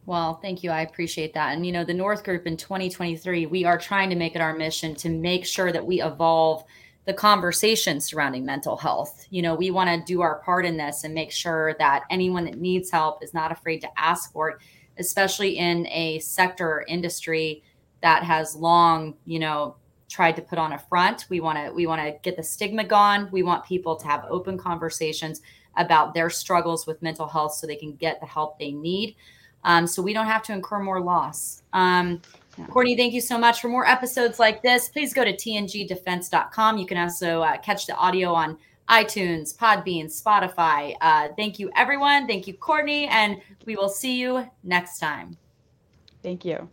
Well, 0.06 0.34
thank 0.34 0.62
you. 0.62 0.70
I 0.70 0.82
appreciate 0.82 1.32
that. 1.32 1.54
And, 1.54 1.64
you 1.64 1.72
know, 1.72 1.84
the 1.84 1.94
North 1.94 2.24
Group 2.24 2.46
in 2.46 2.58
2023, 2.58 3.46
we 3.46 3.64
are 3.64 3.78
trying 3.78 4.10
to 4.10 4.16
make 4.16 4.34
it 4.34 4.42
our 4.42 4.54
mission 4.54 4.94
to 4.96 5.08
make 5.08 5.46
sure 5.46 5.72
that 5.72 5.86
we 5.86 6.02
evolve 6.02 6.64
the 7.06 7.14
conversation 7.14 8.00
surrounding 8.00 8.44
mental 8.44 8.76
health. 8.76 9.26
You 9.30 9.42
know, 9.42 9.54
we 9.54 9.70
want 9.70 9.90
to 9.90 10.12
do 10.12 10.22
our 10.22 10.36
part 10.40 10.64
in 10.64 10.76
this 10.76 11.04
and 11.04 11.14
make 11.14 11.30
sure 11.30 11.74
that 11.78 12.04
anyone 12.10 12.44
that 12.46 12.58
needs 12.58 12.90
help 12.90 13.22
is 13.22 13.34
not 13.34 13.52
afraid 13.52 13.80
to 13.80 13.88
ask 13.98 14.32
for 14.32 14.50
it, 14.50 14.56
especially 14.98 15.58
in 15.58 15.86
a 15.88 16.18
sector 16.20 16.84
industry 16.88 17.62
that 18.00 18.22
has 18.22 18.56
long, 18.56 19.14
you 19.26 19.38
know, 19.38 19.76
tried 20.08 20.36
to 20.36 20.42
put 20.42 20.58
on 20.58 20.72
a 20.72 20.78
front. 20.78 21.26
We 21.28 21.40
want 21.40 21.58
to 21.58 21.72
we 21.72 21.86
want 21.86 22.00
to 22.02 22.16
get 22.22 22.36
the 22.36 22.42
stigma 22.42 22.84
gone. 22.84 23.28
We 23.32 23.42
want 23.42 23.64
people 23.64 23.96
to 23.96 24.06
have 24.06 24.24
open 24.28 24.56
conversations 24.56 25.42
about 25.76 26.14
their 26.14 26.30
struggles 26.30 26.86
with 26.86 27.02
mental 27.02 27.26
health 27.26 27.54
so 27.54 27.66
they 27.66 27.76
can 27.76 27.96
get 27.96 28.20
the 28.20 28.26
help 28.26 28.58
they 28.58 28.70
need 28.70 29.16
um, 29.64 29.86
so 29.86 30.02
we 30.02 30.12
don't 30.12 30.26
have 30.26 30.42
to 30.44 30.52
incur 30.52 30.78
more 30.78 31.00
loss. 31.00 31.62
Um, 31.72 32.20
Yeah. 32.58 32.66
Courtney, 32.66 32.96
thank 32.96 33.12
you 33.12 33.20
so 33.20 33.38
much. 33.38 33.60
For 33.60 33.68
more 33.68 33.86
episodes 33.86 34.38
like 34.38 34.62
this, 34.62 34.88
please 34.88 35.12
go 35.12 35.24
to 35.24 35.34
tngdefense.com. 35.34 36.78
You 36.78 36.86
can 36.86 36.98
also 36.98 37.42
uh, 37.42 37.58
catch 37.58 37.86
the 37.86 37.96
audio 37.96 38.32
on 38.32 38.58
iTunes, 38.88 39.56
Podbean, 39.56 40.06
Spotify. 40.06 40.94
Uh, 41.00 41.28
thank 41.36 41.58
you, 41.58 41.70
everyone. 41.74 42.26
Thank 42.26 42.46
you, 42.46 42.54
Courtney. 42.54 43.06
And 43.08 43.40
we 43.66 43.76
will 43.76 43.88
see 43.88 44.18
you 44.18 44.48
next 44.62 44.98
time. 44.98 45.36
Thank 46.22 46.44
you. 46.44 46.68